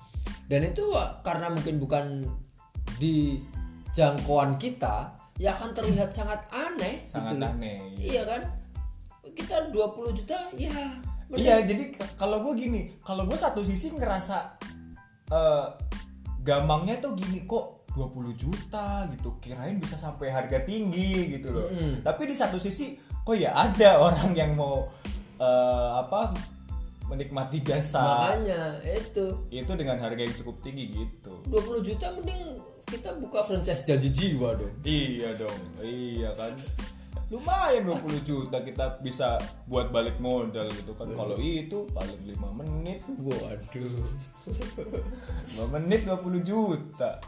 Dan 0.51 0.67
itu 0.67 0.91
karena 1.23 1.55
mungkin 1.55 1.79
bukan 1.79 2.27
di 2.99 3.39
jangkauan 3.95 4.59
kita, 4.59 5.15
ya 5.39 5.55
akan 5.55 5.71
terlihat 5.71 6.11
sangat 6.11 6.43
aneh 6.51 7.07
Sangat 7.07 7.39
gitu 7.39 7.47
aneh. 7.47 7.79
Iya 7.95 8.23
kan? 8.27 8.43
Kita 9.31 9.71
20 9.71 10.19
juta 10.19 10.37
ya 10.59 10.99
bener. 11.31 11.41
Iya, 11.41 11.57
jadi 11.63 11.85
kalau 12.19 12.43
gue 12.43 12.55
gini, 12.59 12.99
kalau 13.07 13.25
gue 13.25 13.39
satu 13.39 13.63
sisi 13.63 13.95
ngerasa 13.95 14.37
eh 15.31 15.67
gampangnya 16.43 16.99
tuh 16.99 17.15
gini 17.15 17.47
kok 17.47 17.87
20 17.95 18.35
juta 18.35 19.07
gitu, 19.11 19.39
kirain 19.39 19.79
bisa 19.79 19.95
sampai 19.95 20.31
harga 20.31 20.59
tinggi 20.67 21.39
gitu 21.39 21.55
loh. 21.55 21.71
Mm. 21.71 22.03
Tapi 22.03 22.23
di 22.27 22.35
satu 22.35 22.59
sisi 22.59 22.99
kok 23.23 23.39
ya 23.39 23.55
ada 23.55 23.99
orang 24.11 24.35
yang 24.35 24.59
mau 24.59 24.91
eh, 25.39 25.91
apa 26.03 26.35
menikmati 27.11 27.59
jasa 27.67 28.31
Makanya 28.31 28.79
itu 28.87 29.35
itu 29.51 29.73
dengan 29.75 29.99
harga 29.99 30.23
yang 30.23 30.35
cukup 30.39 30.63
tinggi 30.63 30.95
gitu. 30.95 31.43
20 31.51 31.83
juta 31.83 32.07
mending 32.15 32.43
kita 32.87 33.11
buka 33.19 33.43
franchise 33.47 33.87
janji 33.87 34.11
jiwa 34.11 34.59
dong. 34.59 34.75
Iya 34.83 35.35
dong, 35.39 35.61
iya 35.83 36.31
kan. 36.35 36.55
Lumayan 37.31 37.87
20 37.87 38.27
juta 38.27 38.59
kita 38.59 38.99
bisa 38.99 39.39
buat 39.71 39.95
balik 39.95 40.19
modal 40.19 40.67
gitu 40.75 40.99
kan. 40.99 41.07
Kalau 41.15 41.39
itu 41.39 41.87
paling 41.95 42.21
5 42.27 42.59
menit 42.59 43.07
Waduh. 43.07 44.03
5 44.51 45.75
menit 45.79 46.11
20 46.11 46.43
juta 46.43 47.23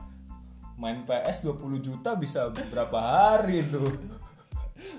Main 0.74 1.06
PS 1.06 1.46
20 1.46 1.78
juta 1.78 2.18
bisa 2.18 2.50
berapa 2.50 2.98
hari 2.98 3.62
tuh 3.62 3.94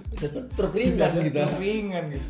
Bisa 0.07 0.31
setruk 0.31 0.71
Bisa 0.71 1.11
ringan 1.11 1.27
kita. 1.27 1.43
ringan 1.59 2.03
gitu 2.15 2.29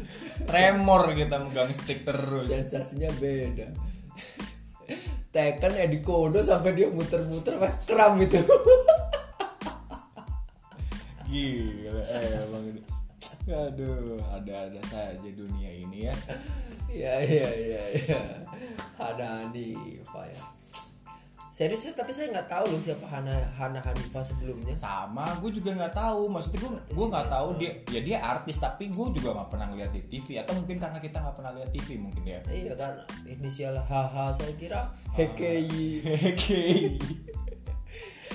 Tremor 0.50 1.13
kita 1.13 1.36
megang 1.46 1.70
stick 1.78 2.02
terus 2.02 2.50
Sensasinya 2.50 3.13
beda. 3.22 3.70
Tekan 5.34 5.74
Edi 5.78 6.02
Kodo 6.06 6.46
sampai 6.46 6.78
dia 6.78 6.94
muter-muter 6.94 7.58
kram 7.89 8.22
itu. 8.22 8.38
Gila 11.34 12.04
emang 12.46 12.63
ini. 12.69 12.82
Aduh 13.50 14.22
ada-ada 14.30 14.82
saja 14.86 15.30
dunia 15.34 15.72
ini 15.74 16.06
ya. 16.06 16.15
Iya 16.93 17.13
iya 17.26 17.50
iya 17.58 17.84
iya. 17.98 18.22
Hana 19.02 19.41
Hanifa 19.41 20.30
ya. 20.30 20.43
Serius 21.54 21.86
ya, 21.86 21.93
tapi 21.93 22.10
saya 22.10 22.34
nggak 22.34 22.50
tahu 22.50 22.65
loh 22.65 22.82
siapa 22.82 23.06
Hana 23.10 23.34
Hana 23.58 23.78
Hanifa 23.82 24.22
sebelumnya. 24.22 24.78
sama 24.78 25.38
gue 25.41 25.50
juga 25.50 25.74
nggak 25.74 25.98
tahu. 25.98 26.30
Maksudnya 26.30 26.69
gue 26.69 26.72
gue 26.93 27.08
nggak 27.10 27.30
tahu. 27.34 27.48
Dia 27.58 27.72
ya 27.89 28.00
dia 28.06 28.17
artis 28.22 28.62
tapi 28.62 28.93
gue 28.93 29.08
juga 29.17 29.34
nggak 29.34 29.50
pernah 29.50 29.74
ngeliat 29.74 29.89
di 29.89 30.06
TV 30.06 30.38
atau 30.38 30.54
mungkin 30.54 30.78
karena 30.78 31.02
kita 31.02 31.17
nggak 31.17 31.34
pernah 31.34 31.52
lihat 31.58 31.69
TV 31.74 31.98
mungkin 31.98 32.24
ya 32.30 32.39
Iya 32.46 32.74
kan 32.78 32.93
inisial 33.26 33.74
HH 33.74 34.38
saya 34.38 34.54
kira 34.54 34.86
HKI 35.17 35.86
Hekei 36.06 37.02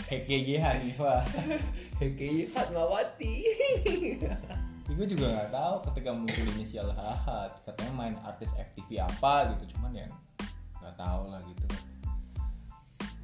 Hekei 0.09 0.57
Hanifah. 0.57 1.21
HKI 2.01 2.49
Fatmawati. 2.49 3.35
gue 4.99 5.07
juga 5.07 5.31
nggak 5.31 5.53
tahu 5.53 5.75
ketika 5.93 6.11
muncul 6.11 6.43
inisial 6.59 6.89
HH 6.91 7.61
katanya 7.63 7.93
main 7.93 8.17
artis 8.25 8.51
FTV 8.57 8.99
apa 9.05 9.53
gitu 9.55 9.77
cuman 9.77 9.95
ya 9.95 10.09
nggak 10.81 10.95
tahu 10.99 11.23
lah 11.31 11.39
gitu. 11.45 11.67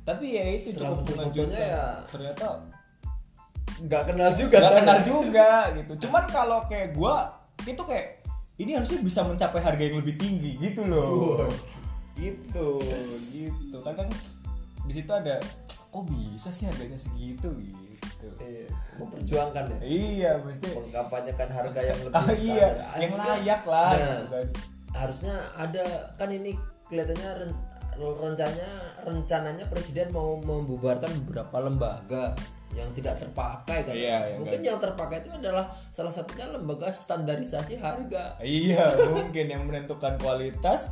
Tapi 0.04 0.36
ya 0.36 0.44
itu 0.54 0.70
Setelah 0.70 1.00
cukup 1.00 1.24
mengejutkan. 1.24 1.64
ya 1.64 1.84
ternyata 2.12 2.44
nggak 3.80 4.02
kenal 4.06 4.30
juga 4.36 4.56
nggak 4.60 4.70
saya. 4.70 4.80
kenal 4.84 4.98
juga 5.10 5.48
gitu. 5.72 5.92
Cuman 6.06 6.24
kalau 6.28 6.58
kayak 6.68 6.92
gue 6.94 7.14
itu 7.64 7.82
kayak 7.82 8.06
ini 8.60 8.70
harusnya 8.78 9.00
bisa 9.02 9.20
mencapai 9.26 9.58
harga 9.64 9.82
yang 9.82 9.98
lebih 9.98 10.14
tinggi 10.20 10.60
gitu 10.60 10.84
loh. 10.86 11.48
Gitu 12.14 12.68
gitu. 13.34 13.76
Kadang 13.82 14.12
di 14.84 14.92
situ 14.92 15.10
ada 15.10 15.40
kok 15.94 16.04
bisa 16.04 16.50
sih 16.50 16.66
harganya 16.66 16.98
segitu 16.98 17.46
gitu 17.54 18.26
Iya, 18.36 18.66
memperjuangkan 18.96 19.64
ya. 19.68 19.78
iya 19.80 20.30
mesti 20.36 20.66
Mengkampanyekan 20.66 21.46
harga 21.46 21.80
yang 21.80 21.98
lebih 22.00 22.16
Ah, 22.16 22.26
iya, 22.34 22.66
standar. 22.68 22.98
yang 22.98 23.12
layak 23.14 23.62
lah 23.64 23.90
Nah, 23.90 24.00
gitu 24.02 24.26
kan. 24.28 24.46
harusnya 24.94 25.34
ada 25.54 25.84
kan 26.14 26.28
ini 26.28 26.50
kelihatannya 26.84 27.30
ren- 27.38 27.62
rencananya 27.94 28.70
rencananya 29.00 29.64
presiden 29.68 30.10
mau 30.10 30.34
membubarkan 30.36 31.14
beberapa 31.22 31.56
lembaga 31.60 32.34
yang 32.72 32.90
tidak 32.90 33.14
terpakai 33.16 33.86
kan 33.86 33.94
Iya, 33.94 34.34
mungkin 34.34 34.58
kan. 34.58 34.66
yang 34.66 34.78
terpakai 34.78 35.22
itu 35.22 35.30
adalah 35.30 35.62
salah 35.88 36.10
satunya 36.10 36.48
lembaga 36.48 36.90
standarisasi 36.90 37.78
harga 37.78 38.34
Iya, 38.40 38.98
mungkin 39.08 39.46
yang 39.46 39.62
menentukan 39.62 40.18
kualitas 40.18 40.90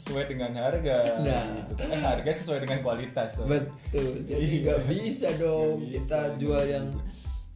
sesuai 0.00 0.24
dengan 0.26 0.50
harga. 0.56 1.20
Nah. 1.20 1.44
gitu. 1.60 1.72
Eh, 1.84 2.00
harga 2.00 2.30
sesuai 2.32 2.64
dengan 2.64 2.80
kualitas. 2.80 3.36
so. 3.36 3.44
betul 3.44 4.24
jadi 4.24 4.40
Iya. 4.40 4.58
nggak 4.64 4.80
bisa 4.88 5.28
dong 5.36 5.76
Nggak 5.78 5.92
bisa, 6.00 6.00
kita 6.00 6.18
jual 6.40 6.64
yang 6.64 6.86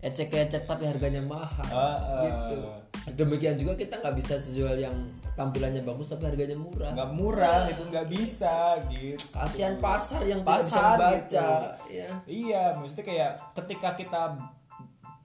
ecek-ecek 0.00 0.62
tapi 0.64 0.85
harganya 0.85 1.24
mahal 1.24 1.64
Ah, 1.66 1.96
ah. 1.96 2.20
gitu 2.20 2.57
demikian 3.16 3.57
juga 3.57 3.72
kita 3.74 3.98
nggak 3.98 4.16
bisa 4.16 4.37
jual 4.38 4.76
yang 4.76 4.92
tampilannya 5.35 5.80
bagus 5.80 6.09
tapi 6.09 6.24
harganya 6.24 6.54
murah 6.54 6.92
nggak 6.92 7.11
murah 7.11 7.62
itu 7.66 7.83
nggak 7.85 8.07
bisa 8.07 8.76
gitu 8.87 9.16
kasihan 9.30 9.76
pasar 9.76 10.22
yang 10.22 10.40
tidak 10.40 10.61
bisa 10.61 10.68
Pasar 10.70 10.96
baca 10.96 11.48
gitu. 11.85 11.90
ya 11.90 12.09
iya 12.24 12.62
maksudnya 12.76 13.02
kayak 13.02 13.33
ketika 13.57 13.88
kita 13.94 14.20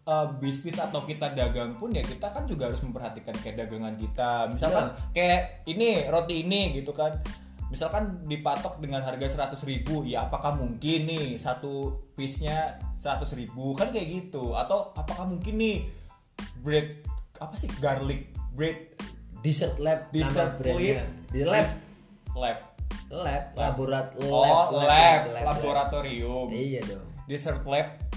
uh, 0.09 0.27
bisnis 0.41 0.81
atau 0.81 1.05
kita 1.05 1.37
dagang 1.37 1.77
pun 1.77 1.93
ya 1.93 2.01
kita 2.01 2.33
kan 2.33 2.49
juga 2.49 2.73
harus 2.73 2.81
memperhatikan 2.81 3.37
kayak 3.37 3.65
dagangan 3.65 3.93
kita. 3.95 4.49
Misalkan 4.49 4.89
kayak 5.13 5.61
ini 5.69 6.09
roti 6.09 6.41
ini 6.41 6.73
gitu 6.81 6.89
kan. 6.89 7.21
Misalkan 7.69 8.25
dipatok 8.25 8.81
dengan 8.81 9.05
harga 9.05 9.53
100.000 9.53 9.61
ribu 9.69 10.01
ya 10.01 10.25
apakah 10.25 10.57
mungkin 10.57 11.05
nih 11.05 11.37
satu 11.37 12.01
piece 12.17 12.41
nya 12.41 12.81
100.000 12.97 13.37
ribu? 13.37 13.77
Kan 13.77 13.93
kayak 13.93 14.09
gitu. 14.09 14.57
Atau 14.57 14.89
apakah 14.97 15.29
mungkin 15.29 15.61
nih 15.61 15.85
bread 16.65 17.05
apa 17.37 17.53
sih? 17.53 17.69
Garlic 17.77 18.33
bread. 18.57 18.97
Dessert 19.39 19.79
lab 19.79 20.11
Dessert 20.11 20.59
brandnya. 20.59 21.05
di 21.31 21.45
lab. 21.45 21.69
Lab. 22.33 22.57
Lab 23.09 23.43
laborat 23.55 24.13
lab 24.19 24.27
oh 24.27 24.43
lab, 24.43 24.83
lab, 24.83 25.21
lab. 25.31 25.45
laboratorium. 25.55 26.49
Iya 26.51 26.83
dong. 26.83 27.07
Dessert 27.29 27.63
lab 27.63 28.08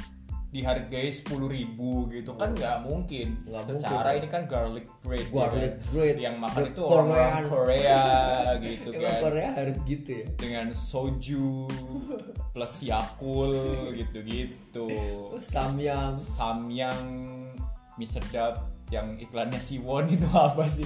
dihargai 0.53 1.09
sepuluh 1.09 1.49
ribu 1.49 2.13
gitu 2.13 2.37
kan 2.37 2.53
nggak 2.53 2.85
mungkin. 2.85 3.41
Nggak 3.49 3.73
secara 3.81 4.13
mungkin. 4.13 4.21
ini 4.21 4.29
kan 4.29 4.43
garlic 4.45 4.87
bread 5.01 5.25
ya 5.25 5.49
Garlic 5.49 5.73
kan? 5.73 5.89
bread, 5.89 6.17
yang 6.21 6.37
makan 6.37 6.61
the 6.61 6.69
itu 6.69 6.83
orang 6.85 7.09
Korean. 7.09 7.43
Korea 7.49 8.03
gitu 8.69 8.89
Emang 8.93 9.03
kan. 9.09 9.21
Korea 9.25 9.49
harus 9.57 9.77
gitu 9.83 10.11
ya? 10.13 10.27
Dengan 10.37 10.67
soju 10.77 11.49
plus 12.53 12.75
yakul 12.85 13.53
gitu 13.97 14.19
gitu 14.21 14.87
samyang. 15.41 16.21
Samyang 16.21 17.01
mie 17.97 18.05
sedap 18.05 18.69
yang 18.93 19.17
iklannya 19.17 19.57
Siwon 19.57 20.05
itu 20.13 20.29
apa 20.37 20.69
sih? 20.69 20.85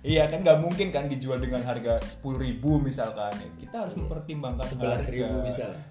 Iya 0.00 0.30
kan 0.30 0.40
nggak 0.40 0.62
mungkin 0.62 0.94
kan 0.94 1.10
dijual 1.10 1.42
dengan 1.42 1.66
harga 1.66 1.98
sepuluh 2.06 2.38
ribu 2.38 2.78
misalkan. 2.78 3.34
Kita 3.58 3.90
harus 3.90 3.98
mempertimbangkan 3.98 4.62
Iya. 4.62 4.70
sebelas 4.70 5.02
ribu 5.10 5.34
misalnya 5.42 5.82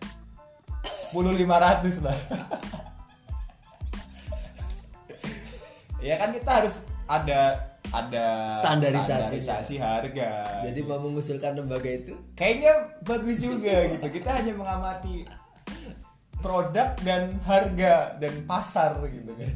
sepuluh 0.79 1.33
lima 1.33 1.57
ratus 1.57 2.05
lah 2.05 2.13
ya 5.99 6.15
kan 6.15 6.31
kita 6.31 6.51
harus 6.63 6.83
ada 7.09 7.69
ada 7.89 8.45
Standarisasinya. 8.53 9.41
standarisasi 9.41 9.75
harga. 9.81 10.29
Jadi 10.69 10.79
mau 10.85 11.01
mengusulkan 11.01 11.57
lembaga 11.57 11.89
itu? 11.89 12.13
Kayaknya 12.37 12.73
bagus 13.01 13.41
juga 13.41 13.89
gitu. 13.97 14.07
Kita 14.13 14.29
hanya 14.37 14.53
mengamati 14.53 15.25
produk 16.39 16.93
dan 17.01 17.41
harga 17.43 18.13
dan 18.21 18.33
pasar 18.45 18.93
gitu 19.09 19.33
kan. 19.33 19.53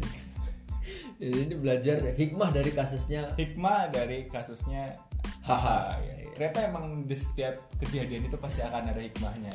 Jadi 1.22 1.38
ini 1.46 1.56
belajar 1.56 1.98
hikmah 2.18 2.50
dari 2.50 2.72
kasusnya. 2.74 3.38
Hikmah 3.38 3.94
dari 3.94 4.28
kasusnya 4.28 4.98
Haha. 5.46 6.02
ya. 6.02 6.16
ternyata 6.34 6.66
emang 6.66 7.06
di 7.06 7.14
setiap 7.14 7.70
kejadian 7.78 8.26
itu 8.26 8.36
pasti 8.42 8.66
akan 8.66 8.90
ada 8.90 8.98
hikmahnya. 8.98 9.54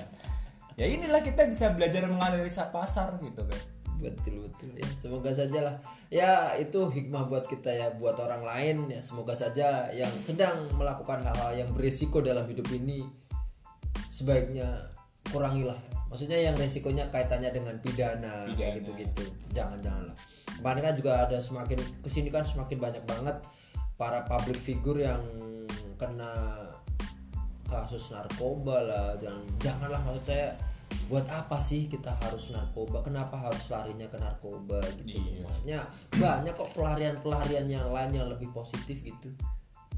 Ya 0.78 0.86
inilah 0.86 1.18
kita 1.26 1.42
bisa 1.50 1.74
belajar 1.74 2.06
menganalisa 2.06 2.70
pasar 2.70 3.18
gitu 3.18 3.42
kan 3.42 3.60
betul 3.98 4.46
betul 4.46 4.70
ya. 4.74 4.88
Semoga 4.94 5.30
saja 5.34 5.58
lah 5.62 5.76
ya 6.08 6.54
itu 6.56 6.88
hikmah 6.88 7.26
buat 7.26 7.44
kita 7.46 7.70
ya. 7.70 7.86
Buat 7.94 8.18
orang 8.22 8.42
lain 8.46 8.76
ya 8.90 9.02
semoga 9.02 9.34
saja 9.34 9.90
yang 9.90 10.10
sedang 10.22 10.70
melakukan 10.78 11.22
hal-hal 11.22 11.54
yang 11.54 11.70
berisiko 11.74 12.22
dalam 12.22 12.46
hidup 12.46 12.66
ini 12.70 13.04
sebaiknya 14.08 14.90
kurangilah. 15.30 15.78
Maksudnya 16.08 16.40
yang 16.40 16.56
resikonya 16.56 17.04
kaitannya 17.12 17.52
dengan 17.52 17.76
pidana, 17.84 18.48
kayak 18.56 18.56
Pidana. 18.56 18.76
gitu-gitu. 18.80 19.24
Jangan 19.52 19.78
jangan 19.84 20.04
lah 20.08 20.16
kemarin 20.58 20.82
kan 20.90 20.94
juga 20.98 21.12
ada 21.22 21.38
semakin 21.38 21.78
ke 22.02 22.08
sini 22.10 22.28
kan 22.34 22.42
semakin 22.42 22.82
banyak 22.82 23.04
banget 23.06 23.38
para 23.94 24.26
public 24.26 24.58
figure 24.58 24.98
yang 24.98 25.22
kena 25.94 26.66
kasus 27.70 28.10
narkoba 28.10 28.82
lah. 28.82 29.08
Jangan 29.22 29.42
janganlah 29.62 30.00
maksud 30.02 30.24
saya 30.26 30.58
buat 31.08 31.24
apa 31.32 31.56
sih 31.60 31.88
kita 31.88 32.12
harus 32.20 32.52
narkoba? 32.52 33.00
Kenapa 33.00 33.36
harus 33.36 33.64
larinya 33.72 34.04
ke 34.08 34.20
narkoba 34.20 34.80
gitu? 35.00 35.16
Iya. 35.16 35.40
maksudnya 35.44 35.78
banyak 36.16 36.54
kok 36.56 36.72
pelarian-pelarian 36.76 37.66
yang 37.68 37.88
lain 37.88 38.12
yang 38.12 38.28
lebih 38.28 38.52
positif 38.52 39.00
gitu. 39.00 39.32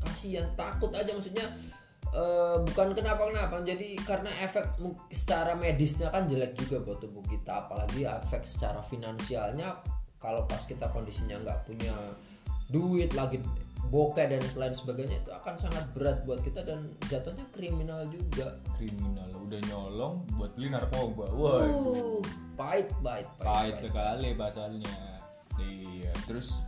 Kasihan 0.01 0.47
takut 0.55 0.95
aja 0.95 1.11
maksudnya 1.11 1.47
eh, 2.15 2.57
bukan 2.63 2.95
kenapa 2.95 3.27
kenapa 3.27 3.63
jadi 3.63 3.99
karena 4.03 4.31
efek 4.43 4.79
secara 5.11 5.59
medisnya 5.59 6.11
kan 6.15 6.31
jelek 6.31 6.55
juga 6.55 6.83
buat 6.83 6.99
tubuh 7.03 7.23
kita 7.27 7.67
apalagi 7.67 8.07
efek 8.07 8.47
secara 8.47 8.79
finansialnya 8.83 9.83
kalau 10.21 10.45
pas 10.45 10.61
kita 10.61 10.87
kondisinya 10.93 11.41
nggak 11.41 11.61
punya 11.65 11.95
duit 12.71 13.11
lagi 13.19 13.43
bokeh 13.89 14.29
dan 14.29 14.43
lain 14.45 14.75
sebagainya 14.77 15.17
itu 15.25 15.31
akan 15.33 15.55
sangat 15.57 15.85
berat 15.97 16.21
buat 16.29 16.45
kita 16.45 16.61
dan 16.63 16.93
jatuhnya 17.09 17.49
kriminal 17.55 18.05
juga. 18.13 18.61
Kriminal 18.77 19.31
udah 19.51 19.67
nyolong 19.67 20.15
buat 20.39 20.55
beli 20.55 20.71
narkoba 20.71 21.27
wah 21.35 21.67
uh, 21.67 22.23
pahit 22.55 22.87
pahit 23.03 23.27
pahit 23.43 23.83
sekali 23.83 24.31
pasalnya 24.39 24.95
iya 25.59 26.15
terus 26.31 26.63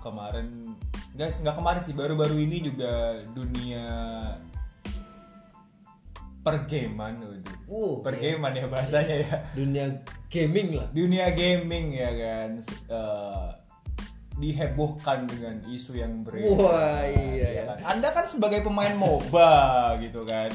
kemarin 0.00 0.72
guys 1.12 1.36
nggak 1.44 1.60
kemarin 1.60 1.84
sih 1.84 1.92
baru-baru 1.92 2.40
ini 2.40 2.72
juga 2.72 3.20
dunia 3.36 3.84
pergaman 6.40 7.20
waduh. 7.20 7.56
Uh 7.68 8.00
pergaman 8.00 8.56
ya 8.56 8.64
bahasanya 8.64 9.16
ya. 9.20 9.36
Dunia 9.52 9.92
gaming 10.32 10.72
lah. 10.72 10.88
Dunia 10.96 11.36
gaming 11.36 11.92
ya 11.92 12.08
kan 12.16 12.50
eh, 12.88 13.48
dihebohkan 14.38 15.26
dengan 15.26 15.58
isu 15.66 15.98
yang 15.98 16.22
beredar 16.22 16.54
Wah, 16.54 17.02
iya, 17.04 17.48
ya 17.58 17.62
kan? 17.66 17.98
Anda 17.98 18.08
kan 18.10 18.24
sebagai 18.24 18.62
pemain 18.62 18.94
MOBA 18.94 19.58
gitu 20.06 20.22
kan 20.22 20.50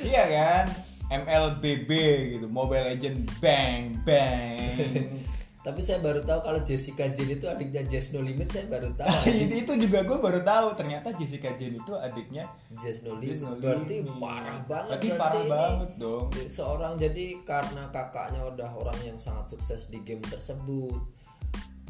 iya 0.00 0.24
kan 0.28 0.64
MLBB 1.10 1.90
gitu 2.36 2.46
Mobile 2.46 2.84
Legend 2.92 3.24
bang 3.40 3.96
bang 4.04 5.08
tapi 5.64 5.80
saya 5.80 5.96
baru 6.04 6.20
tahu 6.20 6.44
kalau 6.44 6.60
Jessica 6.60 7.08
Jane 7.08 7.40
itu 7.40 7.48
adiknya 7.48 7.80
Jess 7.88 8.12
No 8.12 8.20
Limit 8.20 8.52
saya 8.52 8.68
baru 8.68 8.92
tahu 8.92 9.32
itu, 9.32 9.64
itu 9.64 9.72
juga 9.88 10.04
gue 10.04 10.18
baru 10.20 10.44
tahu 10.44 10.76
ternyata 10.76 11.08
Jessica 11.16 11.56
Jane 11.56 11.80
itu 11.80 11.92
adiknya 11.96 12.44
Jess 12.76 13.00
No 13.00 13.16
Limit 13.16 13.32
Jess 13.32 13.40
No 13.40 13.56
berarti 13.56 14.04
Limit. 14.04 14.20
parah 14.20 14.60
banget 14.68 14.92
Berarti 14.92 15.08
berarti 15.08 15.16
parah 15.16 15.40
ini. 15.40 15.48
banget 15.56 15.90
dong. 15.96 16.26
seorang 16.52 16.92
jadi 17.00 17.26
karena 17.48 17.82
kakaknya 17.88 18.40
udah 18.44 18.70
orang 18.76 18.98
yang 19.00 19.16
sangat 19.16 19.48
sukses 19.48 19.88
di 19.88 20.04
game 20.04 20.20
tersebut 20.20 21.00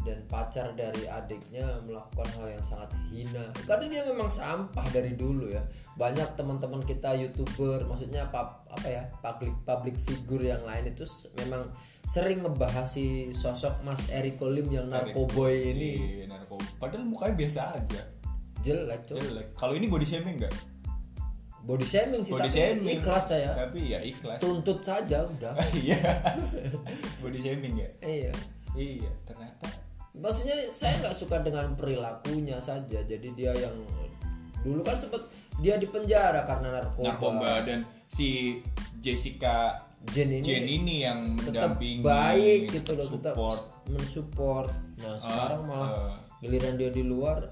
dan 0.05 0.21
pacar 0.29 0.77
dari 0.77 1.09
adiknya 1.09 1.81
melakukan 1.83 2.29
hal 2.37 2.47
yang 2.53 2.65
sangat 2.65 2.93
hina. 3.09 3.49
Karena 3.65 3.89
dia 3.89 4.03
memang 4.05 4.29
sampah 4.29 4.85
dari 4.93 5.17
dulu 5.17 5.49
ya. 5.49 5.65
Banyak 5.97 6.37
teman-teman 6.37 6.85
kita 6.85 7.17
youtuber 7.17 7.89
maksudnya 7.89 8.29
pap- 8.29 8.69
apa 8.69 8.87
ya 8.87 9.03
public 9.25 9.55
public 9.65 9.97
figure 9.97 10.45
yang 10.45 10.61
lain 10.69 10.93
itu 10.93 11.09
memang 11.41 11.73
sering 12.05 12.45
ngebahas 12.45 12.85
si 12.85 13.33
sosok 13.33 13.81
Mas 13.81 14.13
Eriko 14.13 14.47
Lim 14.53 14.69
yang 14.69 14.93
narkoboy 14.93 15.73
ini. 15.73 15.93
Iya, 16.21 16.25
narkoba 16.29 16.69
padahal 16.77 17.09
mukanya 17.09 17.35
biasa 17.41 17.61
aja. 17.81 18.03
Jelek 18.61 19.09
tuh 19.09 19.17
jelek. 19.17 19.57
Kalau 19.57 19.73
ini 19.73 19.89
body 19.89 20.05
shaming 20.05 20.37
enggak 20.37 20.55
body 21.65 21.87
shaming 21.89 22.21
sih 22.21 22.37
body 22.37 22.49
tapi 22.53 22.61
shaming. 22.61 22.95
ikhlas 23.01 23.25
saya. 23.25 23.51
Tapi 23.57 23.81
ya 23.89 24.01
ikhlas. 24.05 24.37
Tuntut 24.37 24.85
saja 24.85 25.25
udah. 25.25 25.57
Iya. 25.81 25.97
Body 27.25 27.41
shaming 27.41 27.75
ya? 27.81 27.91
Iya. 28.05 28.33
Iya 28.75 29.13
ternyata 29.25 29.84
maksudnya 30.15 30.71
saya 30.71 31.03
nggak 31.03 31.17
suka 31.19 31.43
dengan 31.43 31.75
perilakunya 31.75 32.63
saja. 32.63 33.03
Jadi 33.03 33.29
dia 33.35 33.53
yang 33.53 33.75
dulu 34.65 34.81
kan 34.81 34.97
sempet 34.97 35.21
dia 35.61 35.77
di 35.77 35.85
penjara 35.85 36.47
karena 36.49 36.81
narkoba, 36.81 37.05
narkoba 37.05 37.53
dan 37.69 37.85
si 38.09 38.59
Jessica 39.05 39.77
Jen 40.09 40.41
ini 40.41 40.45
Jen 40.45 40.65
ini 40.65 40.95
yang 41.05 41.37
tetap 41.37 41.77
mendampingi 41.77 42.05
baik 42.05 42.61
gitu 42.73 42.91
loh 42.97 43.09
tetap 43.09 43.35
support. 43.37 43.61
mensupport. 43.89 44.69
Nah 45.01 45.17
sekarang 45.21 45.63
malah 45.69 45.91
ah. 45.93 46.17
giliran 46.41 46.77
dia 46.81 46.89
di 46.93 47.05
luar. 47.05 47.49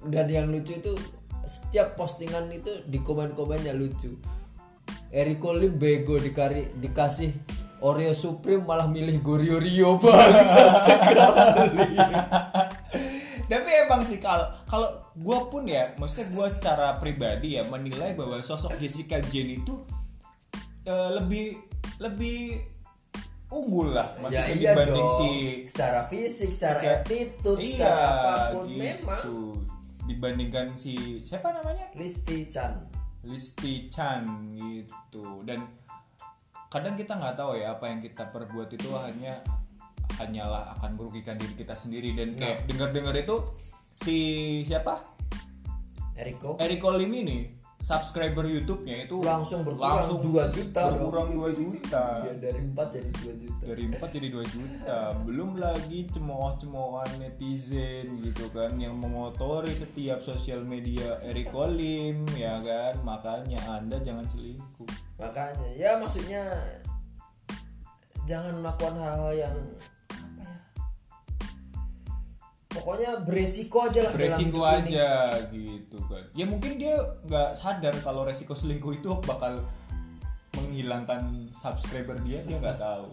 Dan 0.00 0.32
yang 0.32 0.48
lucu 0.48 0.80
itu 0.80 0.96
setiap 1.44 1.96
postingan 1.96 2.48
itu 2.52 2.84
di 2.88 3.00
komen-komennya 3.04 3.76
lucu. 3.76 4.16
Eriko 5.10 5.52
Lim 5.56 5.76
bego 5.76 6.16
dikari, 6.22 6.70
dikasih 6.78 7.34
Oreo 7.80 8.12
Supreme 8.12 8.60
malah 8.60 8.84
milih 8.86 9.20
Gorio 9.20 9.56
Rio 9.56 9.96
bangsat 9.96 10.80
sekali. 10.86 11.20
Tapi 13.42 13.70
emang 13.82 14.00
sih 14.00 14.16
kalau 14.16 14.46
kalau 14.64 14.86
gue 15.12 15.38
pun 15.48 15.64
ya 15.64 15.90
maksudnya 15.96 16.28
gue 16.28 16.46
secara 16.48 16.94
pribadi 16.96 17.58
ya 17.58 17.64
menilai 17.64 18.14
bahwa 18.14 18.38
sosok 18.38 18.78
Jessica 18.78 19.18
Jane 19.20 19.58
itu 19.58 19.82
eh, 20.84 21.10
lebih 21.12 21.58
lebih 21.98 22.62
unggul 23.50 23.90
lah 23.90 24.06
ya 24.06 24.22
maksudnya 24.22 24.46
iya 24.54 24.70
dibanding 24.72 25.02
dong. 25.02 25.18
si 25.18 25.28
secara 25.66 26.00
fisik 26.06 26.50
secara 26.54 26.78
Iya. 26.78 26.92
attitude 26.96 27.58
Iya, 27.58 27.66
secara 27.66 28.04
apa 28.06 28.32
pun 28.52 28.64
gitu. 28.64 28.78
memang. 28.78 29.24
Dibandingkan 30.06 30.66
si 30.74 30.94
siapa 31.22 31.50
namanya? 31.50 31.90
Listi 31.94 32.46
Chan. 32.46 32.86
Listi 33.22 33.90
Chan 33.90 34.22
gitu. 34.54 35.42
Dan 35.42 35.66
kadang 36.70 36.94
kita 36.94 37.18
nggak 37.18 37.34
tahu 37.34 37.58
ya 37.58 37.74
apa 37.74 37.90
yang 37.90 37.98
kita 37.98 38.30
perbuat 38.30 38.70
itu 38.70 38.94
hanya 38.94 39.42
hanyalah 40.22 40.70
akan 40.78 40.94
merugikan 40.94 41.34
diri 41.34 41.58
kita 41.58 41.74
sendiri. 41.74 42.14
Dan 42.14 42.38
kayak 42.38 42.70
dengar-dengar 42.70 43.14
itu 43.18 43.42
si 43.98 44.16
siapa? 44.62 45.02
Eriko. 46.14 46.54
Eriko 46.62 46.94
Lim 46.94 47.10
ini 47.10 47.38
subscriber 47.80 48.44
YouTube-nya 48.44 49.08
itu 49.08 49.24
langsung 49.24 49.64
berkurang 49.64 50.20
2 50.20 50.52
juta 50.52 50.92
dong. 50.92 51.08
berkurang 51.10 51.30
2 51.32 51.58
juta. 51.58 52.04
Ya, 52.28 52.34
dari 52.36 52.60
4 52.60 52.76
jadi 52.92 53.10
2 53.18 53.34
juta. 53.40 53.62
dari 53.66 53.84
4 53.88 54.14
jadi 54.14 54.28
2 54.30 54.54
juta. 54.54 54.98
Belum 55.24 55.50
lagi 55.56 55.98
cemooh-cemoohan 56.12 57.10
netizen 57.18 58.20
gitu 58.20 58.46
kan 58.52 58.76
yang 58.76 58.94
mengotori 59.00 59.72
setiap 59.72 60.20
sosial 60.20 60.62
media 60.62 61.18
Eriko 61.24 61.66
Lim 61.66 62.28
ya 62.36 62.60
kan? 62.60 63.00
Makanya 63.02 63.58
anda 63.80 63.96
jangan 64.04 64.28
selingkuh 64.28 65.09
Makanya 65.20 65.68
ya 65.76 66.00
maksudnya 66.00 66.42
jangan 68.24 68.56
melakukan 68.64 68.96
hal-hal 68.96 69.32
yang 69.36 69.56
apa 70.08 70.40
ya? 70.40 70.56
Pokoknya 72.70 73.10
beresiko 73.26 73.84
aja 73.84 74.00
lah 74.08 74.12
dalam 74.16 74.24
resiko 74.24 74.58
hidup 74.64 74.88
ini. 74.88 74.96
aja 74.96 75.10
gitu 75.52 75.98
kan 76.08 76.24
ya 76.32 76.44
mungkin 76.48 76.72
dia 76.80 76.94
nggak 77.28 77.58
sadar 77.58 77.94
kalau 78.00 78.24
resiko 78.24 78.56
selingkuh 78.56 78.96
itu 78.96 79.10
bakal 79.26 79.60
menghilangkan 80.56 81.50
subscriber 81.58 82.16
dia 82.24 82.40
dia 82.46 82.56
nggak 82.62 82.78
tahu 82.80 83.10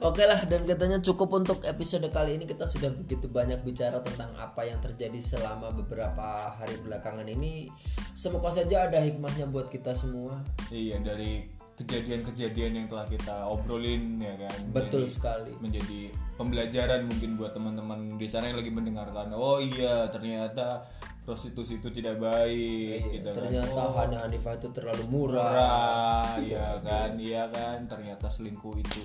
Oke 0.00 0.24
lah 0.24 0.48
dan 0.48 0.64
katanya 0.64 0.96
cukup 0.96 1.28
untuk 1.36 1.60
episode 1.62 2.08
kali 2.08 2.40
ini 2.40 2.48
kita 2.48 2.64
sudah 2.64 2.88
begitu 2.88 3.28
banyak 3.28 3.60
bicara 3.60 4.00
tentang 4.00 4.32
apa 4.34 4.64
yang 4.64 4.80
terjadi 4.80 5.20
selama 5.20 5.68
beberapa 5.70 6.48
hari 6.50 6.80
belakangan 6.80 7.28
ini. 7.28 7.68
Semoga 8.14 8.48
saja 8.48 8.88
ada 8.88 8.96
hikmahnya 8.98 9.44
buat 9.46 9.68
kita 9.68 9.92
semua. 9.92 10.40
iya 10.70 10.96
dari 10.98 11.44
kejadian-kejadian 11.76 12.72
yang 12.74 12.86
telah 12.86 13.04
kita 13.04 13.44
obrolin 13.44 14.16
ya 14.16 14.36
kan 14.38 14.56
Betul 14.70 15.04
sekali. 15.04 15.56
menjadi 15.58 16.12
pembelajaran 16.36 17.08
mungkin 17.08 17.36
buat 17.36 17.52
teman-teman 17.52 18.16
di 18.16 18.28
sana 18.28 18.52
yang 18.52 18.60
lagi 18.60 18.68
mendengarkan 18.68 19.32
oh 19.32 19.56
iya 19.56 20.04
ternyata 20.08 20.84
prostitusi 21.24 21.80
itu 21.80 21.88
tidak 21.88 22.20
baik 22.20 23.00
gitu 23.10 23.32
kan 23.32 23.48
Iya, 23.48 23.64
Ternyata 23.64 23.80
Hana 23.96 24.16
Hanifah 24.24 24.54
itu 24.56 24.68
terlalu 24.70 25.04
murah. 25.08 25.40
murah 25.40 26.28
ya 26.52 26.68
kan 26.80 27.16
iya 27.16 27.48
kan 27.48 27.80
ternyata 27.86 28.28
selingkuh 28.28 28.76
itu 28.76 29.00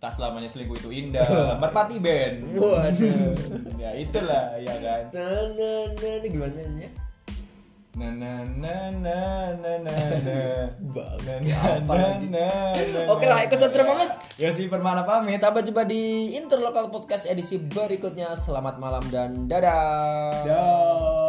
tak 0.00 0.16
selamanya 0.16 0.48
selingkuh 0.48 0.80
itu 0.80 0.88
indah 0.88 1.28
merpati 1.60 2.00
band 2.00 2.56
Waduh. 2.56 3.36
ya 3.76 3.92
itulah 3.94 4.56
ya 4.56 4.74
kan 4.80 5.02
Nah, 5.12 5.44
nah, 5.52 5.84
nah, 5.92 6.12
ini 6.16 6.26
gimana 6.26 6.56
nyanyinya? 6.56 6.90
na 7.90 8.06
na 8.06 8.32
na 8.46 8.74
na 8.96 9.18
na 9.52 9.72
na 9.82 9.92
na 11.36 12.48
Oke 13.12 13.26
lah, 13.26 13.42
Eko 13.44 13.58
Sastra 13.58 13.82
pamit. 13.82 14.08
ya 14.38 14.48
si 14.48 14.70
permana 14.70 15.02
pamit 15.02 15.36
Sampai 15.36 15.66
jumpa 15.66 15.82
di 15.84 16.32
Interlokal 16.32 16.88
Podcast 16.88 17.26
edisi 17.26 17.58
berikutnya. 17.58 18.32
Selamat 18.38 18.78
malam 18.78 19.04
dan 19.10 19.50
dadah. 19.50 20.46
Dah. 20.46 21.19